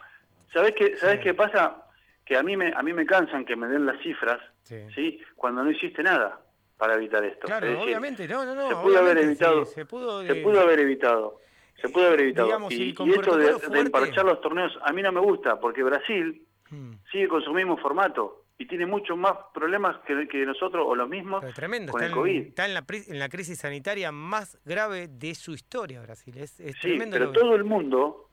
¿sabés 0.53 0.73
qué, 0.75 0.97
¿sabés 0.97 1.21
qué 1.21 1.33
pasa? 1.33 1.83
que 2.27 2.35
a 2.35 2.43
mí 2.43 2.57
me 2.57 2.73
a 2.75 2.83
mí 2.83 2.91
me 2.91 3.05
cansan 3.05 3.45
que 3.45 3.55
me 3.55 3.67
den 3.67 3.85
las 3.85 4.01
cifras, 4.01 4.41
sí. 4.63 5.21
Cuando 5.35 5.63
no 5.63 5.71
hiciste 5.71 6.03
nada 6.03 6.41
para 6.75 6.95
evitar 6.95 7.23
esto. 7.23 7.47
Claro, 7.47 7.81
obviamente, 7.81 8.27
no, 8.27 8.45
no, 8.45 8.53
no. 8.53 8.67
Se 8.67 8.75
pudo 8.75 8.99
haber 8.99 9.17
evitado. 9.19 9.65
se, 9.65 9.85
pudo, 9.85 10.23
se 10.23 10.35
pudo 10.35 10.59
haber 10.59 10.79
evitado. 10.81 11.39
Se 11.81 11.89
pudo 11.89 12.07
haber 12.07 12.21
evitado. 12.21 12.67
y, 12.69 12.89
esto 12.89 13.37
de, 13.37 13.79
emparchar 13.79 14.25
los 14.25 14.41
torneos 14.41 14.77
a 14.81 14.91
mí 14.91 15.01
no 15.01 15.11
me 15.13 15.21
gusta, 15.21 15.59
porque 15.59 15.83
Brasil 15.83 16.45
hmm. 16.69 16.93
sigue 17.11 17.27
con 17.27 17.41
su 17.41 17.53
mismo 17.53 17.77
formato 17.77 18.43
y 18.57 18.65
tiene 18.65 18.85
muchos 18.85 19.17
más 19.17 19.33
problemas 19.53 19.97
que, 20.05 20.27
que 20.27 20.45
nosotros 20.45 20.83
o 20.87 20.95
los 20.95 21.07
mismos 21.07 21.43
tremendo, 21.53 21.91
con 21.91 22.01
está 22.01 22.07
el 22.07 22.19
COVID. 22.19 22.41
está 22.47 22.65
en 22.65 22.73
la, 22.73 22.85
en 22.89 23.19
la 23.19 23.29
crisis 23.29 23.59
sanitaria 23.59 24.11
más 24.11 24.59
grave 24.65 25.07
de 25.07 25.35
su 25.35 25.53
historia, 25.53 26.01
Brasil. 26.01 26.35
Es, 26.37 26.59
es 26.59 26.75
sí, 26.81 26.97
pero 27.11 27.31
todo 27.31 27.55
el 27.55 27.63
mundo 27.63 28.27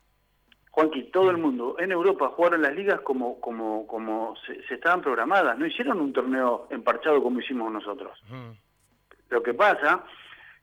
Juanqui, 0.74 1.04
todo 1.12 1.30
el 1.30 1.36
mundo 1.36 1.76
en 1.78 1.92
Europa 1.92 2.32
jugaron 2.34 2.62
las 2.62 2.74
ligas 2.74 3.00
como, 3.02 3.40
como, 3.40 3.86
como 3.86 4.34
se, 4.44 4.74
estaban 4.74 5.02
programadas, 5.02 5.56
no 5.56 5.66
hicieron 5.66 6.00
un 6.00 6.12
torneo 6.12 6.66
emparchado 6.68 7.22
como 7.22 7.38
hicimos 7.38 7.72
nosotros. 7.72 8.20
Lo 9.30 9.40
que 9.40 9.54
pasa 9.54 10.04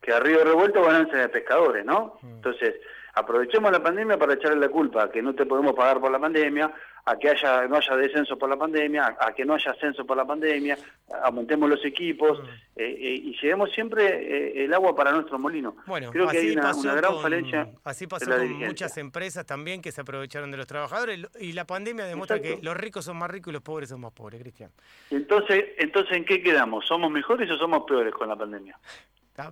que 0.01 0.11
a 0.11 0.19
Río 0.19 0.43
Revuelto 0.43 0.81
van 0.81 1.05
a 1.05 1.09
ser 1.09 1.19
de 1.19 1.29
pescadores, 1.29 1.85
¿no? 1.85 2.17
Entonces, 2.23 2.75
aprovechemos 3.13 3.71
la 3.71 3.81
pandemia 3.81 4.17
para 4.17 4.33
echarle 4.33 4.59
la 4.59 4.69
culpa 4.69 5.09
que 5.09 5.21
no 5.21 5.33
te 5.33 5.45
podemos 5.45 5.73
pagar 5.73 6.01
por 6.01 6.11
la 6.11 6.19
pandemia, 6.19 6.73
a 7.05 7.17
que 7.17 7.29
haya 7.29 7.67
no 7.67 7.77
haya 7.77 7.95
descenso 7.95 8.37
por 8.37 8.49
la 8.49 8.57
pandemia, 8.57 9.17
a, 9.19 9.33
que 9.33 9.45
no 9.45 9.53
haya 9.53 9.71
ascenso 9.71 10.05
por 10.05 10.17
la 10.17 10.25
pandemia, 10.25 10.77
aumentemos 11.23 11.69
los 11.69 11.83
equipos 11.85 12.39
mm. 12.39 12.45
eh, 12.75 12.85
eh, 12.85 13.21
y 13.23 13.37
llevemos 13.41 13.71
siempre 13.71 14.05
eh, 14.05 14.65
el 14.65 14.73
agua 14.73 14.95
para 14.95 15.11
nuestro 15.11 15.39
molino. 15.39 15.75
Bueno, 15.85 16.11
creo 16.11 16.27
que 16.27 16.37
hay 16.37 16.51
una, 16.51 16.73
gran 16.73 17.19
falencia. 17.21 17.69
Así 17.83 18.07
pasó 18.07 18.29
con 18.29 18.53
muchas 18.59 18.97
empresas 18.97 19.45
también 19.45 19.81
que 19.81 19.91
se 19.91 20.01
aprovecharon 20.01 20.51
de 20.51 20.57
los 20.57 20.67
trabajadores 20.67 21.19
y 21.39 21.53
la 21.53 21.65
pandemia 21.65 22.05
demuestra 22.05 22.39
que 22.39 22.59
los 22.61 22.75
ricos 22.77 23.05
son 23.05 23.17
más 23.17 23.31
ricos 23.31 23.51
y 23.51 23.53
los 23.53 23.63
pobres 23.63 23.89
son 23.89 24.01
más 24.01 24.11
pobres, 24.11 24.41
Cristian. 24.41 24.71
Entonces, 25.09 25.65
entonces 25.77 26.17
¿en 26.17 26.25
qué 26.25 26.41
quedamos? 26.41 26.85
¿Somos 26.85 27.11
mejores 27.11 27.49
o 27.49 27.57
somos 27.57 27.83
peores 27.85 28.13
con 28.13 28.27
la 28.27 28.35
pandemia? 28.35 28.77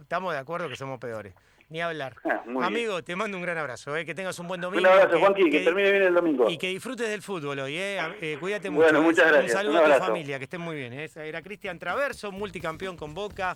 Estamos 0.01 0.33
de 0.33 0.39
acuerdo 0.39 0.69
que 0.69 0.75
somos 0.75 0.99
peores. 0.99 1.33
Ni 1.69 1.81
hablar. 1.81 2.15
Ah, 2.25 2.41
Amigo, 2.63 3.03
te 3.03 3.15
mando 3.15 3.37
un 3.37 3.43
gran 3.43 3.55
abrazo, 3.59 3.95
eh, 3.95 4.03
que 4.03 4.15
tengas 4.15 4.39
un 4.39 4.47
buen 4.47 4.59
domingo. 4.59 4.81
Un 4.81 4.87
abrazo, 4.87 5.19
Juanqui, 5.19 5.51
que, 5.51 5.59
termine 5.59 5.91
bien 5.91 6.03
el 6.03 6.15
domingo. 6.15 6.49
Y 6.49 6.57
que 6.57 6.69
disfrutes 6.69 7.07
del 7.07 7.21
fútbol 7.21 7.59
hoy, 7.59 7.77
eh. 7.77 7.99
eh 8.21 8.37
cuídate 8.39 8.71
mucho. 8.71 8.85
Bueno, 8.85 9.03
muchas 9.03 9.27
gracias. 9.27 9.53
Un 9.53 9.57
saludo 9.59 9.85
a 9.85 9.99
tu 9.99 10.03
familia, 10.03 10.39
que 10.39 10.45
estén 10.45 10.61
muy 10.61 10.75
bien. 10.75 10.93
Eh. 10.93 11.07
Era 11.15 11.43
Cristian 11.43 11.77
Traverso, 11.77 12.31
multicampeón 12.31 12.97
con 12.97 13.13
Boca. 13.13 13.47